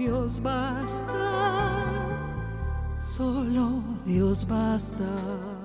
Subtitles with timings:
[0.00, 1.14] Dios basta,
[2.96, 5.04] solo Dios basta.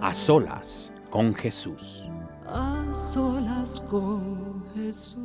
[0.02, 2.04] A solas con Jesús.
[2.46, 5.16] A solas con Jesús.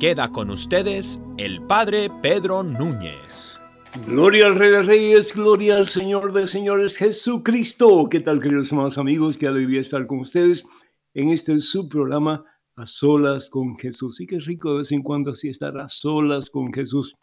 [0.00, 3.56] Queda con ustedes el Padre Pedro Núñez.
[4.04, 8.08] Gloria al Rey de Reyes, gloria al Señor de Señores, Jesucristo.
[8.10, 9.36] ¿Qué tal, queridos hermanos amigos?
[9.36, 10.66] Qué alegría estar con ustedes
[11.14, 12.44] en este subprograma
[12.74, 14.20] A Solas con Jesús.
[14.20, 17.14] Y qué rico de vez en cuando así estar a solas con Jesús.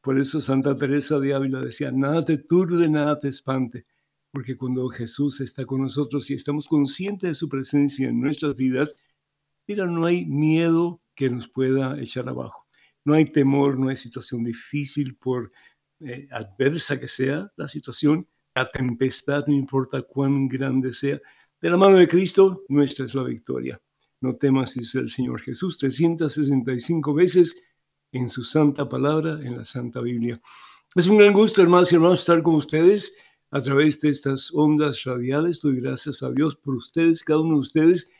[0.00, 3.86] Por eso Santa Teresa de Ávila decía, nada te turbe, nada te espante.
[4.32, 8.94] Porque cuando Jesús está con nosotros y estamos conscientes de su presencia en nuestras vidas,
[9.66, 12.66] mira, no hay miedo que nos pueda echar abajo.
[13.04, 15.52] No hay temor, no hay situación difícil por
[16.00, 21.20] eh, adversa que sea la situación, la tempestad, no importa cuán grande sea.
[21.60, 23.80] De la mano de Cristo, nuestra es la victoria.
[24.22, 27.69] No temas, dice el Señor Jesús, 365 veces
[28.12, 30.40] en su santa palabra, en la Santa Biblia.
[30.94, 33.14] Es un gran gusto, hermanos y hermanos, estar con ustedes
[33.50, 35.60] a través de estas ondas radiales.
[35.60, 38.12] Doy gracias a Dios por ustedes, cada uno de ustedes,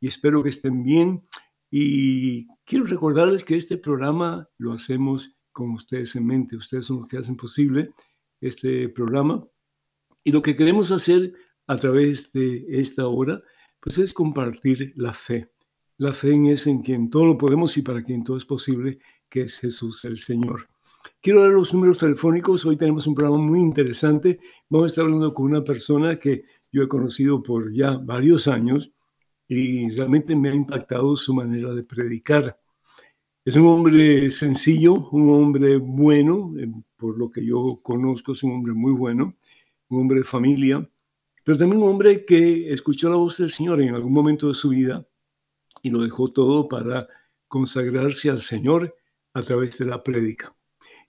[0.00, 1.22] y espero que estén bien.
[1.70, 6.56] Y quiero recordarles que este programa lo hacemos con ustedes en mente.
[6.56, 7.92] Ustedes son los que hacen posible
[8.40, 9.46] este programa.
[10.22, 11.32] Y lo que queremos hacer
[11.66, 13.42] a través de esta hora,
[13.80, 15.50] pues es compartir la fe.
[15.98, 18.98] La fe en es en quien todo lo podemos y para quien todo es posible,
[19.36, 20.66] que es Jesús el Señor.
[21.20, 22.64] Quiero dar los números telefónicos.
[22.64, 24.40] Hoy tenemos un programa muy interesante.
[24.70, 28.92] Vamos a estar hablando con una persona que yo he conocido por ya varios años
[29.46, 32.58] y realmente me ha impactado su manera de predicar.
[33.44, 38.52] Es un hombre sencillo, un hombre bueno, eh, por lo que yo conozco, es un
[38.52, 39.36] hombre muy bueno,
[39.90, 40.88] un hombre de familia,
[41.44, 44.70] pero también un hombre que escuchó la voz del Señor en algún momento de su
[44.70, 45.06] vida
[45.82, 47.06] y lo dejó todo para
[47.48, 48.96] consagrarse al Señor
[49.36, 50.56] a través de la prédica.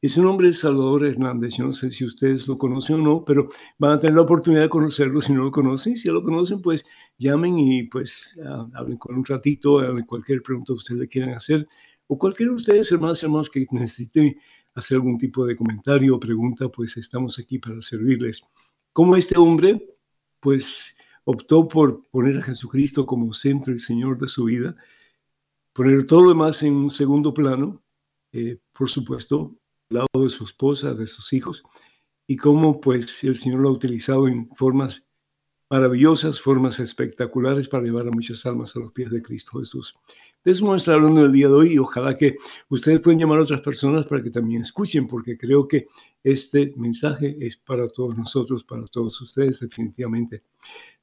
[0.02, 1.56] Es un hombre Salvador Hernández.
[1.56, 3.48] Yo no sé si ustedes lo conocen o no, pero
[3.80, 5.96] van a tener la oportunidad de conocerlo si no lo conocen.
[5.96, 6.86] Si ya lo conocen, pues
[7.18, 8.38] llamen y pues
[8.74, 11.68] hablen con un ratito, hablen cualquier pregunta que ustedes le quieran hacer.
[12.08, 14.38] O cualquiera de ustedes, hermanos y hermanos, que necesite
[14.76, 18.44] hacer algún tipo de comentario o pregunta, pues estamos aquí para servirles.
[18.92, 19.96] Como este hombre,
[20.42, 24.76] pues optó por poner a Jesucristo como centro y Señor de su vida,
[25.72, 27.82] poner todo lo demás en un segundo plano,
[28.32, 29.56] eh, por supuesto,
[29.90, 31.64] al lado de su esposa, de sus hijos,
[32.28, 35.08] y cómo pues el Señor lo ha utilizado en formas
[35.70, 39.96] maravillosas, formas espectaculares para llevar a muchas almas a los pies de Cristo Jesús.
[40.44, 42.38] De eso vamos a estar hablando el día de hoy y ojalá que
[42.70, 45.88] ustedes puedan llamar a otras personas para que también escuchen, porque creo que
[46.24, 50.44] este mensaje es para todos nosotros, para todos ustedes, definitivamente.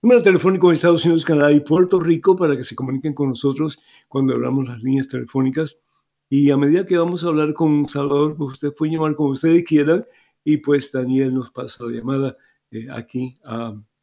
[0.00, 3.78] Número telefónico en Estados Unidos, Canadá y Puerto Rico para que se comuniquen con nosotros
[4.08, 5.76] cuando hablamos las líneas telefónicas.
[6.28, 9.64] Y a medida que vamos a hablar con Salvador, pues ustedes pueden llamar como ustedes
[9.64, 10.04] quieran
[10.44, 12.36] y pues Daniel nos pasa la llamada
[12.70, 13.38] eh, aquí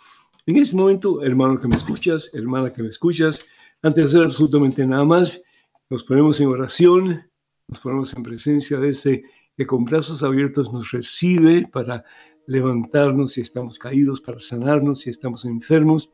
[0.45, 3.47] En este momento, hermano que me escuchas, hermana que me escuchas,
[3.81, 5.41] antes de hacer absolutamente nada más,
[5.89, 7.23] nos ponemos en oración,
[7.67, 9.23] nos ponemos en presencia de ese
[9.57, 12.05] que con brazos abiertos nos recibe para
[12.47, 16.11] levantarnos si estamos caídos, para sanarnos si estamos enfermos,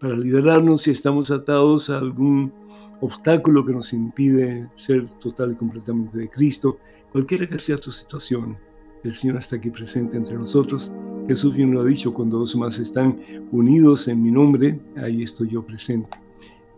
[0.00, 2.52] para liderarnos si estamos atados a algún
[3.00, 6.78] obstáculo que nos impide ser total y completamente de Cristo,
[7.12, 8.56] cualquiera que sea tu situación.
[9.04, 10.92] El Señor está aquí presente entre nosotros.
[11.26, 13.20] Jesús bien lo ha dicho, cuando dos más están
[13.52, 16.08] unidos en mi nombre, ahí estoy yo presente.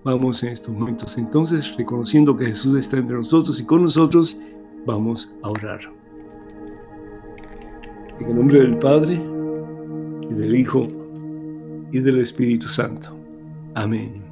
[0.05, 4.37] Vamos en estos momentos entonces, reconociendo que Jesús está entre nosotros y con nosotros,
[4.85, 6.02] vamos a orar.
[8.23, 9.21] En el nombre del Padre,
[10.31, 10.87] y del Hijo,
[11.91, 13.17] y del Espíritu Santo.
[13.75, 14.23] Amén.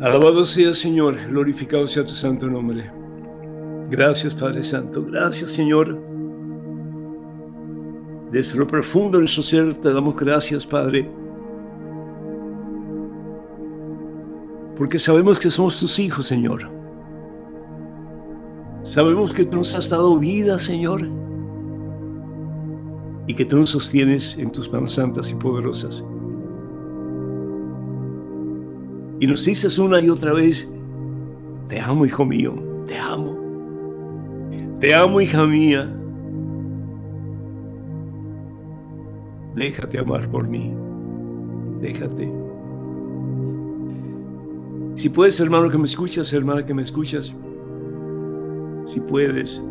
[0.00, 2.90] Alabado sea Señor, glorificado sea tu santo nombre.
[3.90, 6.00] Gracias Padre Santo, gracias Señor.
[8.32, 11.06] Desde lo profundo de nuestro ser te damos gracias Padre.
[14.78, 16.79] Porque sabemos que somos tus hijos, Señor
[18.90, 21.02] Sabemos que tú nos has dado vida, Señor,
[23.28, 26.04] y que tú nos sostienes en tus manos santas y poderosas.
[29.20, 30.68] Y nos dices una y otra vez,
[31.68, 32.52] te amo, hijo mío,
[32.88, 33.38] te amo.
[34.80, 35.88] Te amo, hija mía.
[39.54, 40.74] Déjate amar por mí.
[41.80, 42.28] Déjate.
[44.96, 47.36] Si puedes, hermano que me escuchas, hermana que me escuchas,
[48.90, 49.62] si puedes,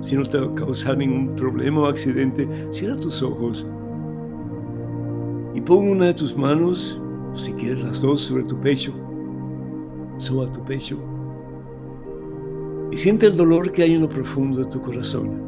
[0.00, 3.66] si no te va a causar ningún problema o accidente, cierra tus ojos
[5.54, 7.02] y pon una de tus manos,
[7.32, 8.92] o si quieres las dos, sobre tu pecho,
[10.18, 10.98] sobre tu pecho,
[12.92, 15.42] y siente el dolor que hay en lo profundo de tu corazón.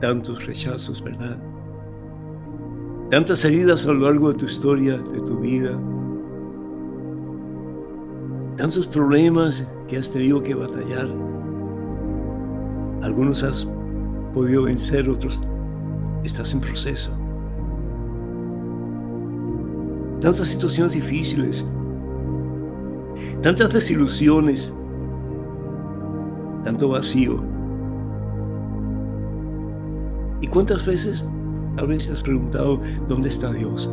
[0.00, 1.38] Tantos rechazos, ¿verdad?
[3.10, 5.78] Tantas heridas a lo largo de tu historia, de tu vida,
[8.56, 11.08] tantos problemas que has tenido que batallar.
[13.02, 13.68] Algunos has
[14.32, 15.42] podido vencer, otros
[16.24, 17.10] estás en proceso.
[20.20, 21.64] Tantas situaciones difíciles,
[23.42, 24.72] tantas desilusiones,
[26.64, 27.42] tanto vacío.
[30.40, 31.28] ¿Y cuántas veces
[31.76, 33.90] tal vez te has preguntado dónde está Dios?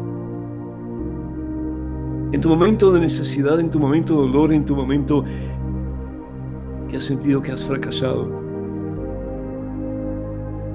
[2.34, 5.24] En tu momento de necesidad, en tu momento de dolor, en tu momento
[6.90, 8.28] que has sentido que has fracasado.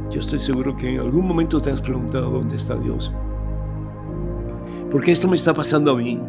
[0.08, 3.12] Yo estoy seguro que en algún momento te has preguntado dónde está Dios.
[4.88, 6.20] ¿Por qué esto me está pasando a mí?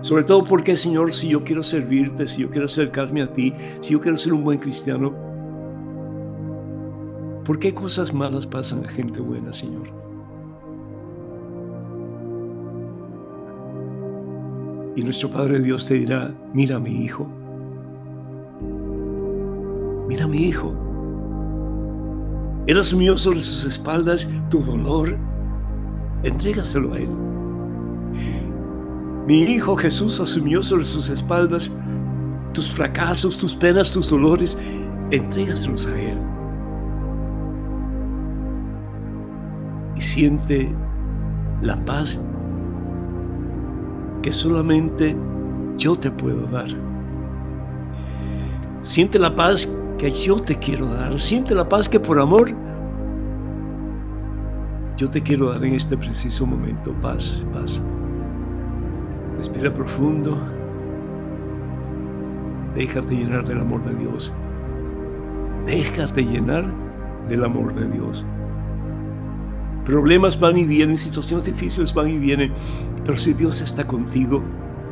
[0.00, 3.92] Sobre todo porque, Señor, si yo quiero servirte, si yo quiero acercarme a ti, si
[3.92, 5.14] yo quiero ser un buen cristiano,
[7.44, 10.11] ¿por qué cosas malas pasan a gente buena, Señor?
[14.94, 17.26] Y nuestro Padre Dios te dirá, mira mi hijo,
[20.06, 20.74] mira mi hijo.
[22.66, 25.16] Él asumió sobre sus espaldas tu dolor,
[26.22, 27.08] entrégaselo a Él.
[29.26, 31.70] Mi hijo Jesús asumió sobre sus espaldas
[32.52, 34.58] tus fracasos, tus penas, tus dolores,
[35.10, 36.18] entrégaselos a Él.
[39.96, 40.70] Y siente
[41.62, 42.22] la paz
[44.22, 45.16] que solamente
[45.76, 46.68] yo te puedo dar.
[48.82, 51.18] Siente la paz que yo te quiero dar.
[51.20, 52.52] Siente la paz que por amor
[54.96, 56.92] yo te quiero dar en este preciso momento.
[57.02, 57.82] Paz, paz.
[59.38, 60.38] Respira profundo.
[62.74, 64.32] Déjate llenar del amor de Dios.
[65.66, 66.64] Déjate llenar
[67.28, 68.24] del amor de Dios.
[69.84, 72.52] Problemas van y vienen, situaciones difíciles van y vienen,
[73.04, 74.42] pero si Dios está contigo,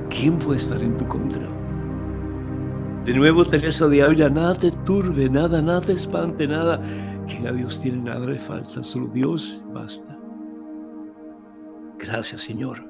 [0.08, 1.48] ¿quién puede estar en tu contra?
[3.04, 6.80] De nuevo, Teresa de Ávila, nada te turbe, nada, nada te espante, nada.
[7.26, 10.18] Quien a Dios tiene, nada le falta, solo Dios basta.
[11.98, 12.84] Gracias, Señor.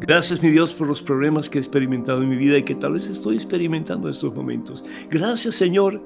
[0.00, 2.92] Gracias, mi Dios, por los problemas que he experimentado en mi vida y que tal
[2.94, 4.84] vez estoy experimentando en estos momentos.
[5.10, 6.02] Gracias, Señor,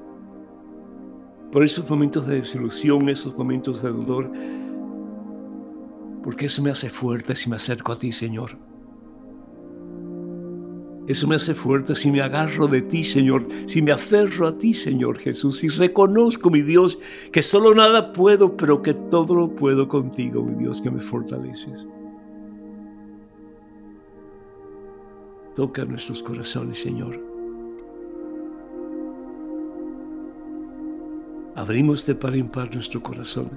[1.51, 4.31] por esos momentos de desilusión, esos momentos de dolor,
[6.23, 8.57] porque eso me hace fuerte si me acerco a ti, Señor.
[11.07, 14.75] Eso me hace fuerte si me agarro de ti, Señor, si me aferro a ti,
[14.75, 16.99] Señor Jesús, y reconozco, mi Dios,
[17.31, 21.87] que solo nada puedo, pero que todo lo puedo contigo, mi Dios, que me fortaleces.
[25.55, 27.28] Toca nuestros corazones, Señor.
[31.59, 33.49] Abrimos de par en par nuestro corazón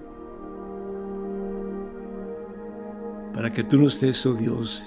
[3.33, 4.83] para que tú nos des, oh Dios,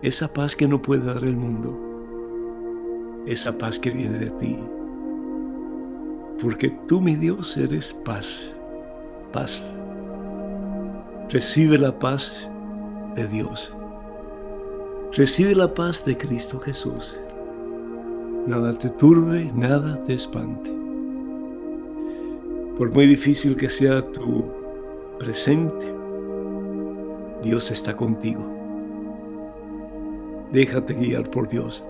[0.00, 1.76] esa paz que no puede dar el mundo,
[3.26, 4.60] esa paz que viene de ti.
[6.40, 8.54] Porque tú, mi Dios, eres paz,
[9.32, 9.60] paz.
[11.30, 12.48] Recibe la paz
[13.16, 13.72] de Dios.
[15.14, 17.18] Recibe la paz de Cristo Jesús.
[18.46, 20.79] Nada te turbe, nada te espante.
[22.80, 24.42] Por muy difícil que sea tu
[25.18, 25.84] presente,
[27.42, 28.42] Dios está contigo.
[30.50, 31.84] Déjate guiar por Dios.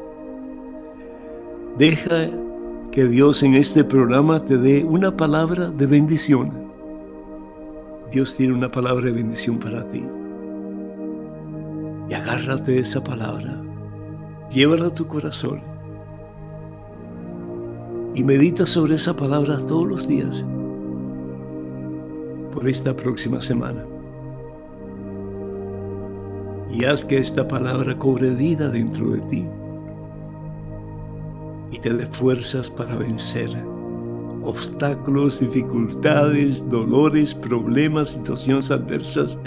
[1.79, 2.29] Deja
[2.91, 6.51] que Dios en este programa te dé una palabra de bendición.
[8.11, 10.05] Dios tiene una palabra de bendición para ti
[12.09, 13.63] y agárrate de esa palabra.
[14.51, 15.63] Llévala a tu corazón
[18.13, 20.45] y medita sobre esa palabra todos los días
[22.51, 23.85] por esta próxima semana.
[26.71, 29.47] Y haz que esta palabra cobre vida dentro de ti
[31.73, 33.51] y te dé fuerzas para vencer
[34.43, 39.39] obstáculos, dificultades, dolores, problemas, situaciones adversas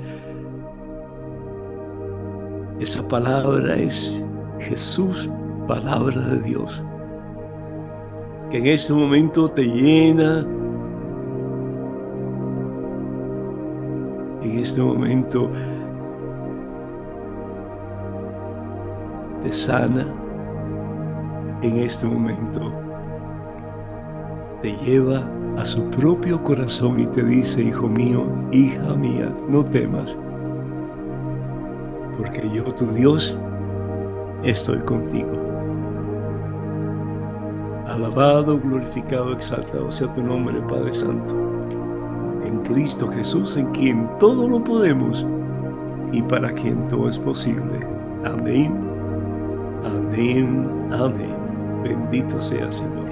[2.83, 4.21] esa palabra es
[4.59, 5.29] Jesús,
[5.69, 6.83] palabra de Dios,
[8.49, 10.45] que en este momento te llena,
[14.43, 15.49] en este momento
[19.43, 20.07] te sana,
[21.61, 22.71] en este momento
[24.61, 25.23] te lleva
[25.57, 30.17] a su propio corazón y te dice, hijo mío, hija mía, no temas
[32.17, 33.35] porque yo, tu Dios,
[34.43, 35.31] estoy contigo.
[37.87, 41.52] Alabado, glorificado, exaltado sea tu nombre, Padre Santo.
[42.53, 45.25] En Cristo Jesús, en quien todo lo podemos
[46.11, 47.79] y para quien todo es posible.
[48.23, 48.71] Amén,
[49.83, 51.35] amén, amén.
[51.83, 53.09] Bendito sea Señor.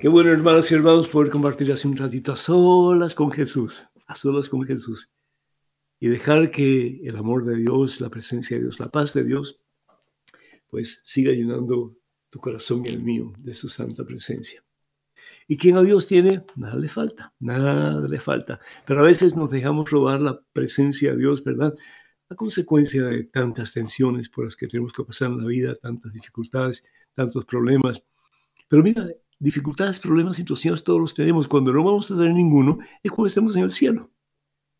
[0.00, 4.16] Qué bueno, hermanos y hermanos, poder compartir así un ratito a solas con Jesús, a
[4.16, 5.08] solas con Jesús.
[5.98, 9.60] Y dejar que el amor de Dios, la presencia de Dios, la paz de Dios,
[10.68, 11.96] pues siga llenando
[12.30, 14.62] tu corazón y el mío de su santa presencia.
[15.48, 18.60] Y quien a Dios tiene, nada le falta, nada le falta.
[18.84, 21.74] Pero a veces nos dejamos robar la presencia de Dios, ¿verdad?
[22.28, 26.12] A consecuencia de tantas tensiones por las que tenemos que pasar en la vida, tantas
[26.12, 26.84] dificultades,
[27.14, 28.02] tantos problemas.
[28.68, 31.46] Pero mira, dificultades, problemas, situaciones, todos los tenemos.
[31.46, 34.10] Cuando no vamos a tener ninguno, es cuando estemos en el cielo.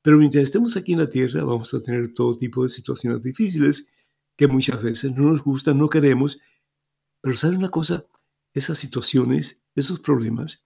[0.06, 3.90] Pero mientras estemos aquí en la tierra, vamos a tener todo tipo de situaciones difíciles
[4.36, 6.38] que muchas veces no nos gustan, no queremos.
[7.20, 8.06] Pero ¿sabe una cosa?
[8.54, 10.64] Esas situaciones, esos problemas,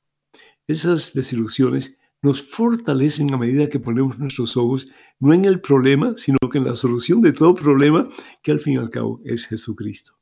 [0.66, 6.36] esas desilusiones nos fortalecen a medida que ponemos nuestros ojos no en el problema, sino
[6.52, 8.10] que en la solución de todo problema,
[8.42, 10.18] que al fin y al cabo es Jesucristo.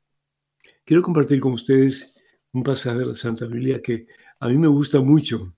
[0.85, 2.15] Quiero compartir con ustedes
[2.53, 4.07] un pasaje de la Santa Biblia que
[4.39, 5.53] a mí me gusta mucho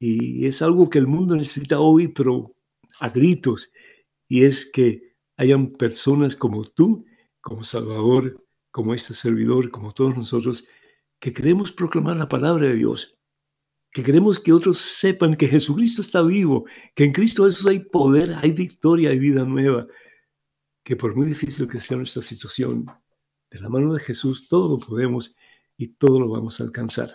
[0.00, 2.53] y es algo que el mundo necesita hoy, pero
[3.00, 3.70] a gritos,
[4.28, 7.04] y es que hayan personas como tú,
[7.40, 10.64] como Salvador, como este servidor, como todos nosotros,
[11.18, 13.16] que queremos proclamar la palabra de Dios,
[13.90, 18.34] que queremos que otros sepan que Jesucristo está vivo, que en Cristo Jesús hay poder,
[18.42, 19.86] hay victoria, hay vida nueva,
[20.82, 22.86] que por muy difícil que sea nuestra situación,
[23.50, 25.36] de la mano de Jesús todo lo podemos
[25.76, 27.14] y todo lo vamos a alcanzar.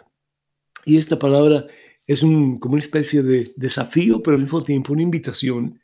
[0.85, 1.67] Y esta palabra
[2.09, 5.79] es un, como una especie de desafío, pero al mismo tiempo una invitación,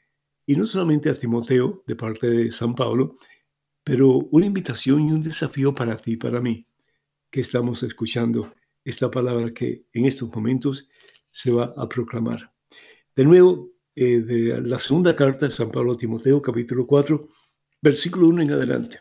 [0.47, 3.19] y no solamente a Timoteo de parte de San Pablo,
[3.83, 6.65] pero una invitación y un desafío para ti para mí,
[7.29, 10.89] que estamos escuchando esta palabra que en estos momentos
[11.29, 12.51] se va a proclamar.
[13.15, 17.29] De nuevo, eh, de la segunda carta de San Pablo a Timoteo, capítulo 4,
[17.83, 18.99] versículo 1 en adelante.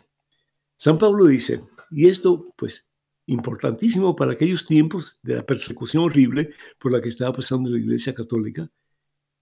[0.76, 2.93] San Pablo dice, y esto pues
[3.26, 8.14] importantísimo para aquellos tiempos de la persecución horrible por la que estaba pasando la Iglesia
[8.14, 8.71] Católica,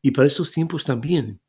[0.00, 1.40] y para estos tiempos también,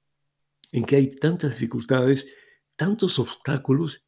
[0.72, 2.34] en que hay tantas dificultades,
[2.76, 4.06] tantos obstáculos,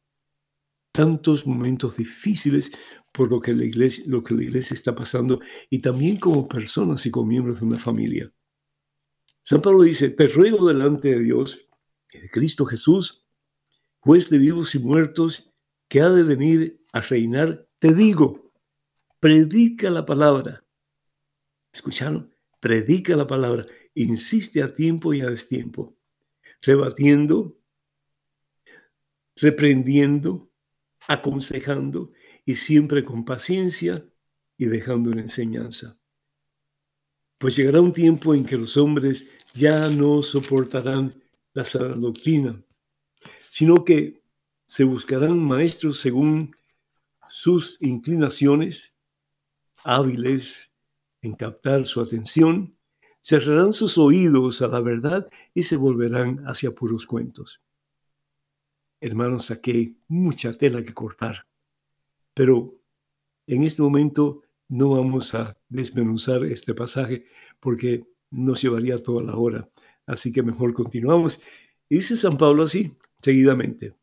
[0.92, 2.72] tantos momentos difíciles
[3.12, 7.04] por lo que la iglesia, lo que la iglesia está pasando, y también como personas
[7.06, 8.32] y como miembros de una familia.
[9.42, 11.68] San Pablo dice, te ruego delante de Dios,
[12.12, 13.26] de Cristo Jesús,
[14.00, 15.52] juez de vivos y muertos,
[15.88, 18.52] que ha de venir a reinar, te digo,
[19.20, 20.64] predica la palabra.
[21.72, 22.32] ¿Escucharon?
[22.60, 25.96] Predica la palabra, insiste a tiempo y a destiempo,
[26.62, 27.58] rebatiendo,
[29.36, 30.50] reprendiendo,
[31.06, 32.12] aconsejando
[32.44, 34.08] y siempre con paciencia
[34.56, 35.98] y dejando una enseñanza.
[37.38, 42.62] Pues llegará un tiempo en que los hombres ya no soportarán la sana doctrina,
[43.50, 44.22] sino que
[44.64, 46.56] se buscarán maestros según
[47.30, 48.94] sus inclinaciones,
[49.84, 50.72] hábiles
[51.22, 52.70] en captar su atención,
[53.20, 57.60] cerrarán sus oídos a la verdad y se volverán hacia puros cuentos.
[59.00, 61.46] Hermanos, aquí mucha tela que cortar,
[62.34, 62.80] pero
[63.46, 67.26] en este momento no vamos a desmenuzar este pasaje
[67.60, 69.68] porque nos llevaría toda la hora.
[70.06, 71.40] Así que mejor continuamos.
[71.88, 72.92] dice San Pablo así,
[73.22, 73.94] seguidamente.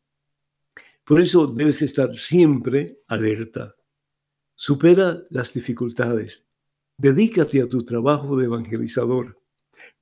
[1.04, 3.76] Por eso debes estar siempre alerta.
[4.54, 6.46] Supera las dificultades.
[6.96, 9.38] Dedícate a tu trabajo de evangelizador.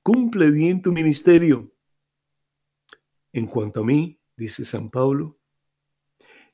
[0.01, 1.73] Cumple bien tu ministerio.
[3.33, 5.37] En cuanto a mí, dice San Pablo,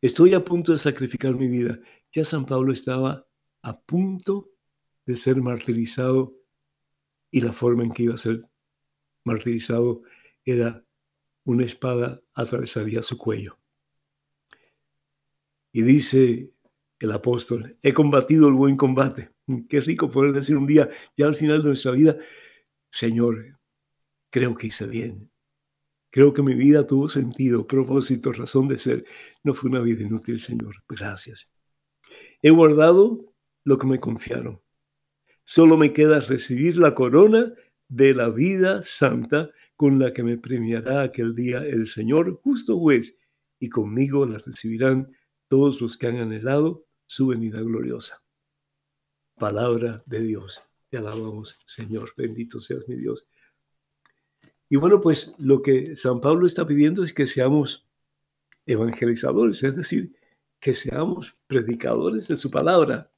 [0.01, 1.79] estoy a punto de sacrificar mi vida.
[2.12, 3.27] Ya San Pablo estaba
[3.62, 4.50] a punto
[5.06, 6.34] de ser martirizado
[7.29, 8.48] y la forma en que iba a ser
[9.25, 10.01] martirizado
[10.44, 10.84] era
[11.44, 13.59] una espada atravesaría su cuello.
[15.72, 16.52] Y dice
[17.00, 19.32] el apóstol, he combatido el buen combate.
[19.68, 22.18] Qué rico poder decir un día, ya al final de nuestra vida,
[22.92, 23.60] Señor,
[24.29, 25.32] creo que hice bien.
[26.12, 29.05] Creo que mi vida tuvo sentido, propósito, razón de ser.
[29.44, 30.75] No fue una vida inútil, Señor.
[30.88, 31.50] Gracias.
[32.42, 34.60] He guardado lo que me confiaron.
[35.44, 37.53] Solo me queda recibir la corona
[37.88, 43.18] de la vida santa con la que me premiará aquel día el Señor, justo juez,
[43.60, 45.12] y conmigo la recibirán
[45.50, 48.24] todos los que han anhelado su venida gloriosa.
[49.35, 50.62] Palabra de Dios.
[50.90, 52.14] Te alabamos, Señor.
[52.16, 53.25] Bendito seas mi Dios.
[54.70, 57.90] Y bueno, pues lo que San Pablo está pidiendo es que seamos
[58.66, 60.16] evangelizadores, es decir,
[60.59, 63.12] que seamos predicadores de su palabra.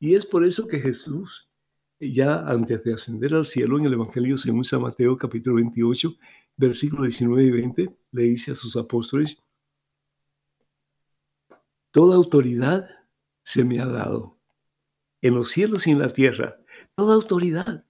[0.00, 1.48] Y es por eso que Jesús,
[2.00, 6.16] ya antes de ascender al cielo en el Evangelio según San Mateo capítulo 28,
[6.56, 9.38] versículos 19 y 20, le dice a sus apóstoles,
[11.90, 12.88] Toda autoridad
[13.42, 14.38] se me ha dado,
[15.20, 16.60] en los cielos y en la tierra,
[16.94, 17.84] toda autoridad.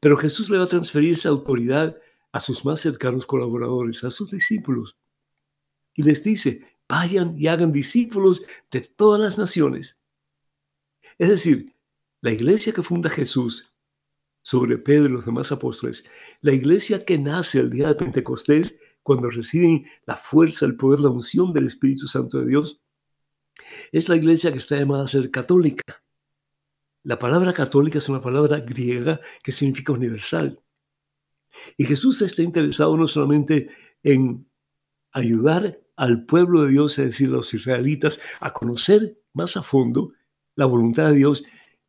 [0.00, 1.96] Pero Jesús le va a transferir esa autoridad
[2.32, 4.98] a sus más cercanos colaboradores, a sus discípulos.
[5.94, 9.96] Y les dice, vayan y hagan discípulos de todas las naciones.
[11.18, 11.74] Es decir,
[12.20, 13.72] la iglesia que funda Jesús
[14.42, 16.04] sobre Pedro y los demás apóstoles,
[16.40, 21.08] la iglesia que nace el día de Pentecostés, cuando reciben la fuerza, el poder, la
[21.08, 22.82] unción del Espíritu Santo de Dios,
[23.90, 26.02] es la iglesia que está llamada a ser católica.
[27.04, 30.60] La palabra católica es una palabra griega que significa universal.
[31.78, 33.70] Y Jesús está interesado no solamente
[34.02, 34.46] en
[35.12, 40.12] ayudar al pueblo de Dios, es decir, a los israelitas, a conocer más a fondo
[40.54, 41.44] la voluntad de Dios,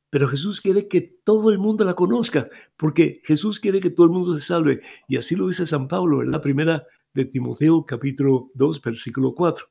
[0.09, 4.13] pero Jesús quiere que todo el mundo la conozca, porque Jesús quiere que todo el
[4.13, 4.81] mundo se salve.
[5.09, 9.65] Y así lo dice San Pablo en la primera de Timoteo capítulo 2, versículo 4.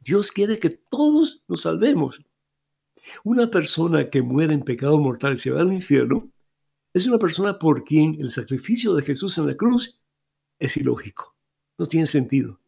[0.00, 2.22] Dios quiere que todos nos salvemos.
[3.22, 6.30] Una persona que muere en pecado mortal y se va al infierno
[6.92, 10.00] es una persona por quien el sacrificio de Jesús en la cruz
[10.58, 11.36] es ilógico.
[11.76, 12.60] No tiene sentido.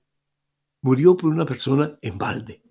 [0.83, 2.63] Murió por una persona en balde.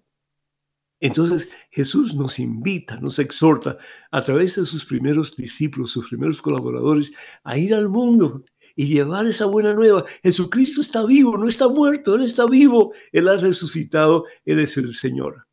[0.99, 3.77] Entonces Jesús nos invita, nos exhorta
[4.11, 7.13] a través de sus primeros discípulos, sus primeros colaboradores,
[7.43, 8.43] a ir al mundo
[8.75, 10.05] y llevar esa buena nueva.
[10.21, 14.93] Jesucristo está vivo, no está muerto, Él está vivo, Él ha resucitado, Él es el
[14.93, 15.47] Señor.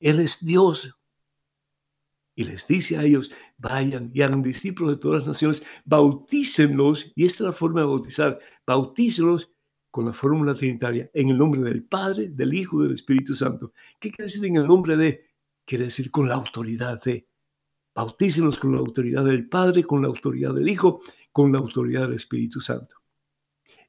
[0.00, 0.94] Él es Dios.
[2.34, 7.26] Y les dice a ellos, vayan y hagan discípulos de todas las naciones, bautícenlos, y
[7.26, 9.50] esta es la forma de bautizar, bautícenlos
[9.90, 13.72] con la fórmula trinitaria, en el nombre del Padre, del Hijo y del Espíritu Santo.
[13.98, 15.26] ¿Qué quiere decir en el nombre de?
[15.64, 17.27] Quiere decir con la autoridad de.
[17.98, 21.00] Bautícenos con la autoridad del Padre, con la autoridad del Hijo,
[21.32, 22.94] con la autoridad del Espíritu Santo.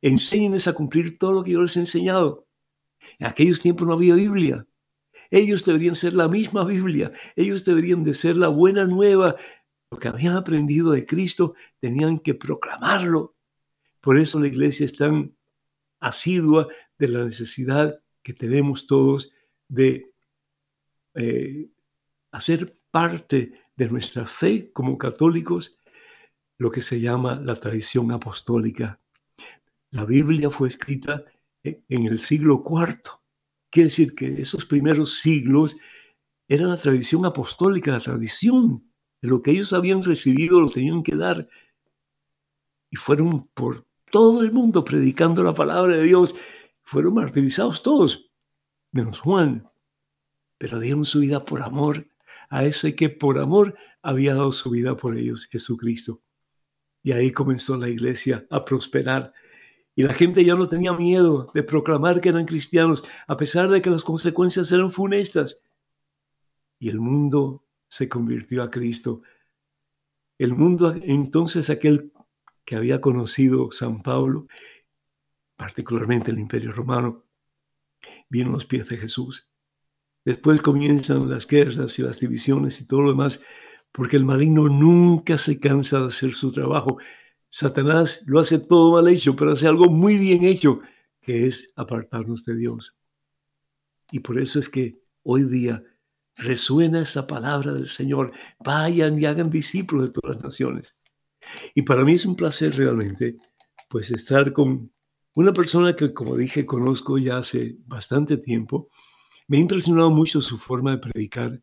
[0.02, 2.48] Enséñenles a cumplir todo lo que yo les he enseñado.
[3.20, 4.66] En aquellos tiempos no había Biblia.
[5.30, 7.12] Ellos deberían ser la misma Biblia.
[7.36, 9.36] Ellos deberían de ser la buena nueva.
[9.92, 13.36] Lo que habían aprendido de Cristo tenían que proclamarlo.
[14.02, 15.36] Por eso la iglesia es tan
[16.00, 16.68] asidua
[16.98, 19.32] de la necesidad que tenemos todos
[19.68, 20.12] de
[21.14, 21.70] eh,
[22.32, 25.78] hacer parte de nuestra fe como católicos
[26.58, 29.00] lo que se llama la tradición apostólica.
[29.92, 31.24] La Biblia fue escrita
[31.64, 33.00] en el siglo IV.
[33.70, 35.78] Quiere decir que esos primeros siglos
[36.46, 38.84] era la tradición apostólica, la tradición
[39.22, 41.48] de lo que ellos habían recibido, lo tenían que dar.
[42.90, 46.36] Y fueron por todo el mundo predicando la palabra de Dios.
[46.84, 48.30] Fueron martirizados todos,
[48.92, 49.70] menos Juan.
[50.58, 52.10] Pero dieron su vida por amor
[52.50, 56.22] a ese que por amor había dado su vida por ellos, Jesucristo.
[57.04, 59.34] Y ahí comenzó la iglesia a prosperar.
[59.96, 63.82] Y la gente ya no tenía miedo de proclamar que eran cristianos, a pesar de
[63.82, 65.62] que las consecuencias eran funestas.
[66.80, 69.22] Y el mundo se convirtió a Cristo.
[70.38, 72.14] El mundo, entonces aquel
[72.64, 74.48] que había conocido San Pablo,
[75.58, 77.26] particularmente el Imperio Romano,
[78.30, 79.50] vino a los pies de Jesús.
[80.30, 83.42] Después comienzan las guerras y las divisiones y todo lo demás,
[83.92, 87.00] porque el maligno nunca se cansa de hacer su trabajo.
[87.48, 90.82] Satanás lo hace todo mal hecho, pero hace algo muy bien hecho,
[91.20, 92.96] que es apartarnos de Dios.
[94.12, 95.84] Y por eso es que hoy día
[96.36, 98.32] resuena esa palabra del Señor.
[98.64, 100.96] Vayan y hagan discípulos de todas las naciones.
[101.74, 103.38] Y para mí es un placer realmente,
[103.90, 104.92] pues estar con
[105.34, 108.90] una persona que, como dije, conozco ya hace bastante tiempo.
[109.50, 111.60] Me ha impresionado mucho su forma de predicar,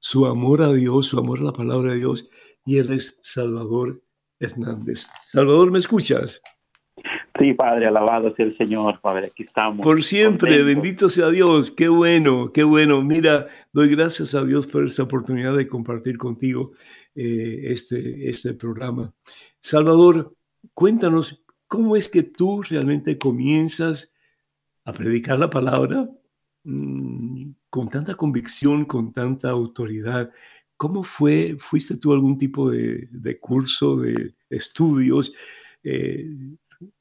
[0.00, 2.28] su amor a Dios, su amor a la palabra de Dios,
[2.66, 4.02] y él es Salvador
[4.40, 5.06] Hernández.
[5.26, 6.42] Salvador, ¿me escuchas?
[7.38, 9.80] Sí, Padre, alabado sea el Señor, Padre, aquí estamos.
[9.80, 13.00] Por siempre, bendito sea Dios, qué bueno, qué bueno.
[13.00, 16.72] Mira, doy gracias a Dios por esta oportunidad de compartir contigo
[17.14, 19.14] eh, este, este programa.
[19.60, 20.34] Salvador,
[20.74, 24.12] cuéntanos, ¿cómo es que tú realmente comienzas
[24.84, 26.08] a predicar la palabra?
[26.70, 30.30] Mm, con tanta convicción, con tanta autoridad.
[30.76, 31.56] ¿Cómo fue?
[31.58, 33.08] ¿Fuiste tú algún tipo de,
[33.40, 35.34] curso, de estudios?
[35.82, 36.26] Eh,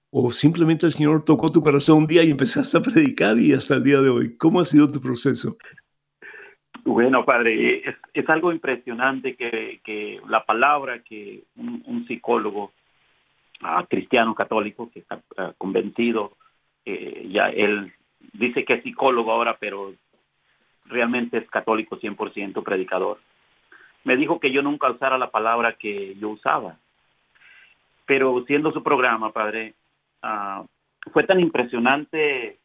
[0.09, 3.75] ¿O simplemente el Señor tocó tu corazón un día y empezaste a predicar y hasta
[3.75, 4.37] el día de hoy?
[4.37, 5.55] ¿Cómo ha sido tu proceso?
[6.83, 12.71] Bueno, padre, es, algo impresionante que, la palabra que un, psicólogo
[13.61, 16.37] ah, cristiano católico que está ah, convencido,
[16.85, 17.93] eh, ya él
[18.33, 19.93] dice que es psicólogo ahora, pero
[20.85, 23.19] realmente es católico 100% predicador.
[24.03, 26.77] Me dijo que yo nunca usara la palabra que yo usaba.
[28.05, 29.75] Pero siendo su programa, padre,
[30.23, 30.63] ah,
[31.13, 32.57] fue tan impresionante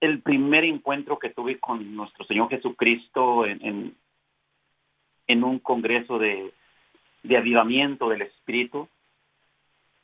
[0.00, 3.94] el primer encuentro que tuve con nuestro Señor Jesucristo en,
[5.26, 6.52] en, un congreso de,
[7.22, 8.88] de avivamiento del Espíritu.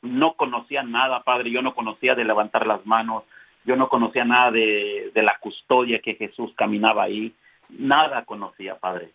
[0.01, 3.23] No conocía nada, Padre, yo no conocía de levantar las manos,
[3.63, 7.33] yo no conocía nada de, la custodia que Jesús caminaba ahí,
[7.69, 9.11] nada conocía, Padre.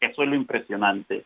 [0.00, 1.24] Eso es lo impresionante.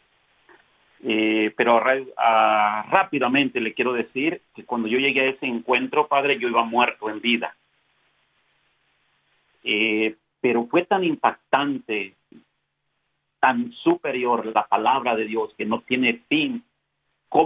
[1.04, 6.48] Eh, pero rápidamente le quiero decir que cuando yo llegué a ese encuentro, Padre, yo
[6.48, 7.54] iba muerto en vida.
[9.64, 12.14] Eh, pero fue tan impactante,
[13.40, 16.64] tan superior la palabra de Dios que no tiene fin.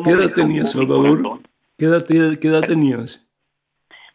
[0.04, 1.40] ¿Qué edad tenías, Salvador?
[1.76, 3.25] ¿Qué edad tenías?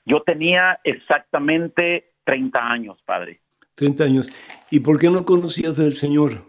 [0.05, 3.41] Yo tenía exactamente 30 años, padre.
[3.75, 4.29] 30 años.
[4.69, 6.43] ¿Y por qué no conocías del Señor?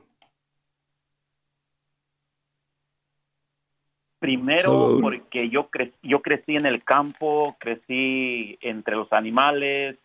[4.19, 5.69] Primero porque yo,
[6.03, 9.97] yo crecí en el campo, crecí entre los animales,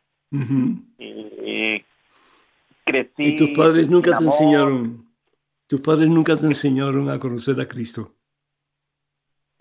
[0.98, 1.86] eh,
[2.84, 3.24] crecí...
[3.24, 5.06] ¿Y tus padres nunca te enseñaron?
[5.68, 8.16] ¿Tus padres nunca te enseñaron a conocer a Cristo?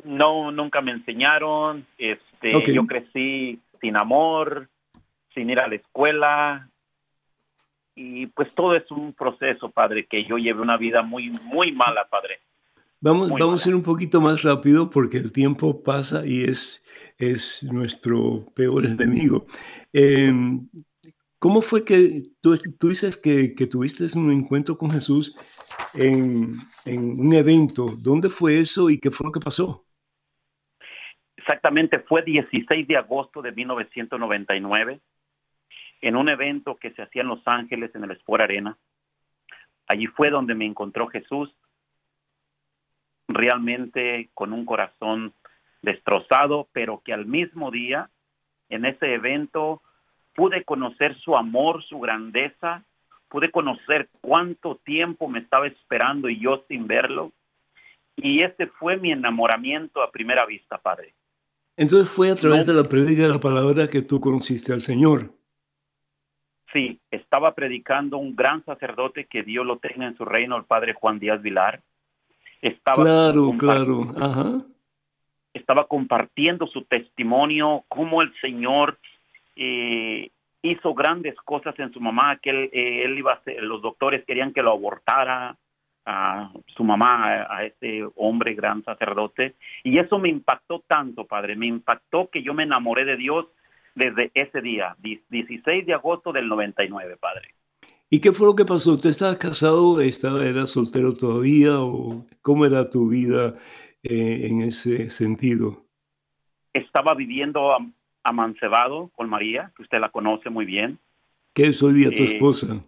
[0.04, 1.84] No, nunca me enseñaron.
[1.98, 4.68] Este, Yo crecí sin amor,
[5.34, 6.70] sin ir a la escuela.
[7.94, 12.06] Y pues todo es un proceso, padre, que yo lleve una vida muy, muy mala,
[12.08, 12.40] padre.
[13.00, 16.84] Vamos, vamos a ir un poquito más rápido porque el tiempo pasa y es,
[17.18, 19.46] es nuestro peor enemigo.
[19.92, 20.68] Em,
[21.38, 25.36] ¿Cómo fue que tú, tú dices que, que, tuviste un encuentro con Jesús
[25.94, 27.94] en, en un evento?
[27.98, 29.85] ¿Dónde fue eso y qué fue lo que pasó?
[31.46, 34.98] Exactamente, fue 16 de agosto de 1999
[36.00, 38.76] en un evento que se hacía en Los Ángeles en el Sport Arena.
[39.86, 41.54] Allí fue donde me encontró Jesús
[43.28, 45.32] realmente con un corazón
[45.82, 48.10] destrozado, pero que al mismo día,
[48.68, 49.82] en ese evento,
[50.34, 52.82] pude conocer su amor, su grandeza,
[53.28, 57.30] pude conocer cuánto tiempo me estaba esperando y yo sin verlo.
[58.16, 61.14] Y ese fue mi enamoramiento a primera vista, Padre.
[61.76, 65.30] Entonces fue a través de la prédica de la palabra que tú conociste al Señor.
[66.72, 70.94] Sí, estaba predicando un gran sacerdote que Dios lo tenga en su reino, el Padre
[70.94, 71.82] Juan Díaz Vilar.
[72.62, 74.14] Estaba claro, claro.
[74.18, 74.62] Ajá.
[75.52, 78.98] Estaba compartiendo su testimonio, cómo el Señor
[79.54, 80.30] eh,
[80.62, 84.24] hizo grandes cosas en su mamá, que él, eh, él iba a ser, los doctores
[84.24, 85.56] querían que lo abortara,
[86.06, 89.56] a su mamá, a este hombre gran sacerdote.
[89.82, 93.46] Y eso me impactó tanto, Padre, me impactó que yo me enamoré de Dios
[93.96, 97.54] desde ese día, 16 de agosto del 99, Padre.
[98.08, 98.92] ¿Y qué fue lo que pasó?
[98.92, 100.00] ¿Usted estaba casado?
[100.00, 101.80] Estaba, ¿Era soltero todavía?
[101.80, 103.56] ¿O cómo era tu vida
[104.04, 105.86] eh, en ese sentido?
[106.72, 107.76] Estaba viviendo
[108.22, 111.00] amancebado con María, que usted la conoce muy bien.
[111.52, 112.80] ¿Qué es hoy día tu eh, esposa?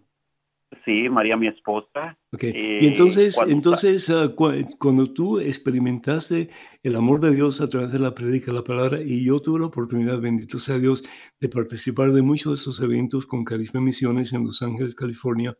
[0.85, 2.17] Sí, María, mi esposa.
[2.31, 2.53] Okay.
[2.81, 4.35] y entonces, eh, entonces ah,
[4.77, 6.49] cuando tú experimentaste
[6.83, 9.65] el amor de Dios a través de la predica la palabra, y yo tuve la
[9.65, 11.03] oportunidad, bendito sea Dios,
[11.39, 15.57] de participar de muchos de esos eventos con Carisma Misiones en Los Ángeles, California,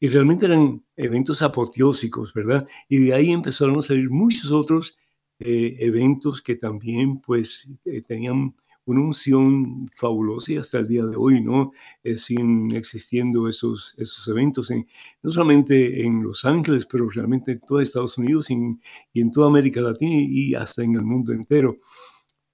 [0.00, 2.66] y realmente eran eventos apoteósicos, ¿verdad?
[2.88, 4.98] Y de ahí empezaron a salir muchos otros
[5.38, 8.54] eh, eventos que también, pues, eh, tenían
[8.88, 11.72] una unción fabulosa y hasta el día de hoy, ¿no?
[12.02, 14.86] Eh, siguen existiendo esos, esos eventos, en,
[15.22, 18.80] no solamente en Los Ángeles, pero realmente en todo Estados Unidos y en,
[19.12, 21.78] y en toda América Latina y hasta en el mundo entero.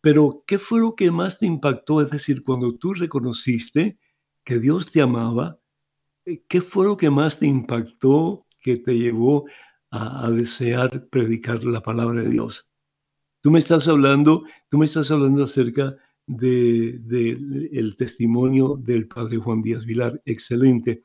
[0.01, 2.03] Pero, ¿qué fue lo que más te impactó?
[2.03, 3.99] Es decir, cuando tú reconociste
[4.43, 5.61] que Dios te amaba,
[6.27, 9.45] eh, ¿qué fue lo que más te impactó que te llevó
[9.91, 12.67] a, a desear predicar la palabra de Dios?
[13.41, 19.63] Tú me estás hablando, tú me estás hablando acerca de, el testimonio del padre Juan
[19.63, 21.03] Díaz Vilar, excelente.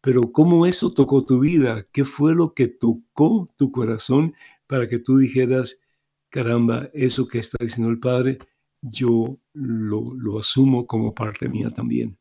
[0.00, 1.86] Pero ¿cómo eso tocó tu vida?
[1.92, 4.34] ¿Qué fue lo que tocó tu corazón
[4.66, 5.80] para que tú dijeras,
[6.28, 8.38] caramba, eso que está diciendo el padre,
[8.82, 12.18] yo lo, asumo como parte mía también?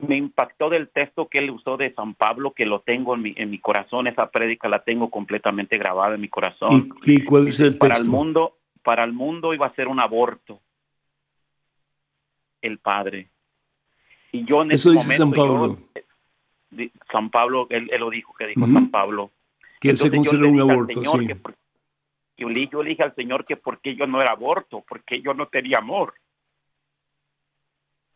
[0.00, 3.34] Me impactó del texto que él usó de San Pablo, que lo tengo en mi,
[3.36, 6.88] en mi corazón, esa prédica la tengo completamente grabada en mi corazón.
[7.04, 10.62] ¿Y, cuál es el Para el mundo, para el mundo iba a ser un aborto
[12.62, 13.28] el Padre.
[14.32, 15.78] Y yo en ese momento, San Pablo.
[17.12, 19.30] San Pablo, él, lo dijo, que dijo San Pablo.
[19.78, 21.28] Que él se consideró un aborto, sí.
[22.38, 25.34] yo, le, yo le dije al Señor que porque yo no era aborto, porque yo
[25.34, 26.14] no tenía amor.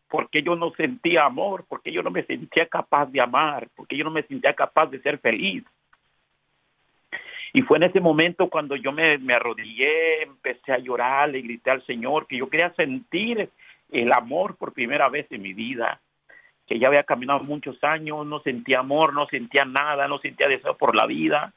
[0.09, 4.05] Porque yo no sentía amor, porque yo no me sentía capaz de amar, porque yo
[4.05, 5.63] no me sentía capaz de ser feliz.
[7.53, 11.71] Y fue en ese momento cuando yo me, me arrodillé, empecé a llorar, le grité
[11.71, 13.49] al Señor que yo quería sentir
[13.91, 16.01] el amor por primera vez en mi vida,
[16.65, 20.75] que ya había caminado muchos años, no sentía amor, no sentía nada, no sentía deseo
[20.77, 21.53] por la vida,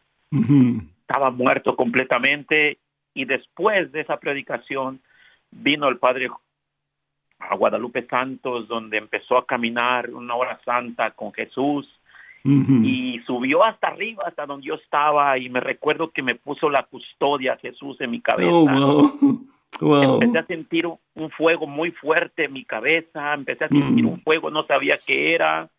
[1.01, 2.79] estaba muerto completamente
[3.15, 5.01] y después de esa predicación
[5.51, 6.29] vino el Padre
[7.41, 11.89] a Guadalupe Santos, donde empezó a caminar una hora santa con Jesús
[12.43, 16.85] y subió hasta arriba, hasta donde yo estaba y me recuerdo que me puso la
[16.85, 18.51] custodia Jesús en mi cabeza.
[18.51, 19.41] Oh,
[19.81, 24.23] Empecé a sentir un fuego muy fuerte en mi cabeza, empecé a sentir un mm.
[24.23, 25.71] fuego, no sabía qué era,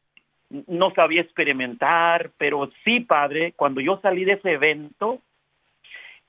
[0.67, 5.19] no sabía experimentar, pero sí, padre, cuando yo salí de ese evento,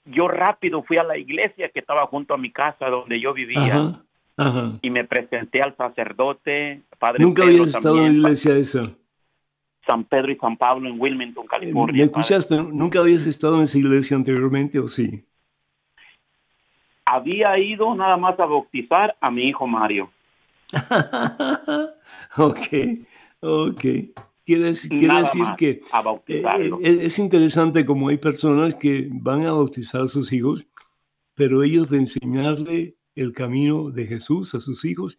[0.04, 4.02] yo rápido fui a la iglesia que estaba junto a mi casa donde yo vivía
[4.80, 7.22] y me presenté al sacerdote, padre.
[7.24, 8.90] Nunca había estado en la iglesia esa.
[9.86, 11.96] San Pedro y San Pablo en Wilmington, California.
[11.96, 12.56] ¿Me escuchaste?
[12.56, 15.24] ¿Nunca habías estado en esa iglesia anteriormente o sí?
[17.12, 20.10] Había ido nada más a bautizar a mi hijo Mario.
[22.38, 22.58] ok,
[23.40, 23.84] ok.
[24.44, 24.90] Quiere, decir,
[25.56, 25.82] que
[26.26, 26.42] eh,
[26.82, 30.66] eh, es, interesante como hay personas que van a bautizar a sus hijos,
[31.34, 35.18] pero ellos de enseñarle el camino de Jesús a sus hijos,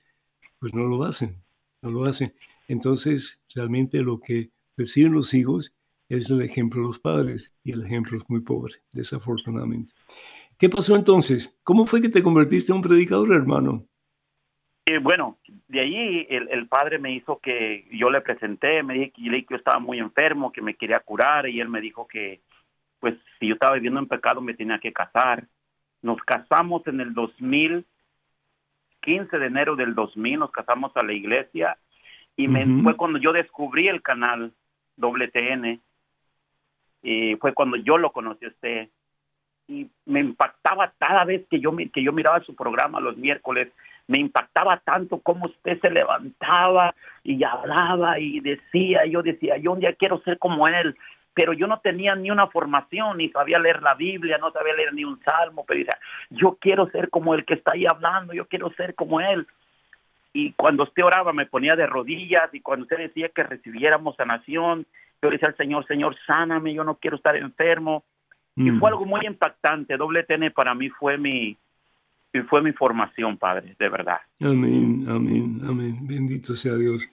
[0.60, 1.42] pues no lo hacen,
[1.82, 2.34] no lo hacen.
[2.68, 5.74] Entonces, realmente lo que reciben los hijos
[6.10, 9.94] es el ejemplo de los padres y el ejemplo es muy pobre, desafortunadamente.
[10.64, 11.54] ¿Qué pasó entonces?
[11.66, 13.84] ¿Cómo fue que te convertiste en un predicador, hermano?
[14.86, 19.46] Eh, bueno, de ahí el, padre me hizo que yo le presenté, me dije que
[19.50, 22.40] yo estaba muy enfermo, que me quería curar y él me dijo que
[23.02, 25.46] pues si yo estaba viviendo en pecado me tenía que casar.
[26.02, 27.86] Nos casamos en el 2000,
[29.02, 31.78] 15 de enero del 2000, nos casamos a la iglesia
[32.38, 34.54] y me, fue cuando yo descubrí el canal
[34.96, 35.82] WTN
[37.02, 38.90] y fue cuando yo lo conocí a usted
[39.68, 43.70] y me impactaba cada vez que yo, que yo miraba su programa los miércoles,
[44.08, 49.80] me impactaba tanto cómo usted se levantaba y hablaba y decía, yo decía, yo un
[49.80, 50.96] día quiero ser como él,
[51.34, 54.94] pero yo no tenía ni una formación, ni sabía leer la Biblia, no sabía leer
[54.94, 55.98] ni un salmo, pero decía,
[56.30, 59.48] yo quiero ser como el que está ahí hablando, yo quiero ser como él.
[60.34, 64.86] Y cuando usted oraba me ponía de rodillas y cuando usted decía que recibiéramos sanación,
[65.22, 68.04] yo decía al Señor, Señor, sáname, yo no quiero estar enfermo.
[68.56, 68.94] Y fue mm.
[68.94, 69.98] algo muy impactante.
[69.98, 71.58] Doble T para mí fue mi,
[72.50, 74.20] fue mi formación, Padre, de verdad.
[74.42, 76.08] Amén, amén, amén.
[76.08, 77.08] Bendito sea Dios.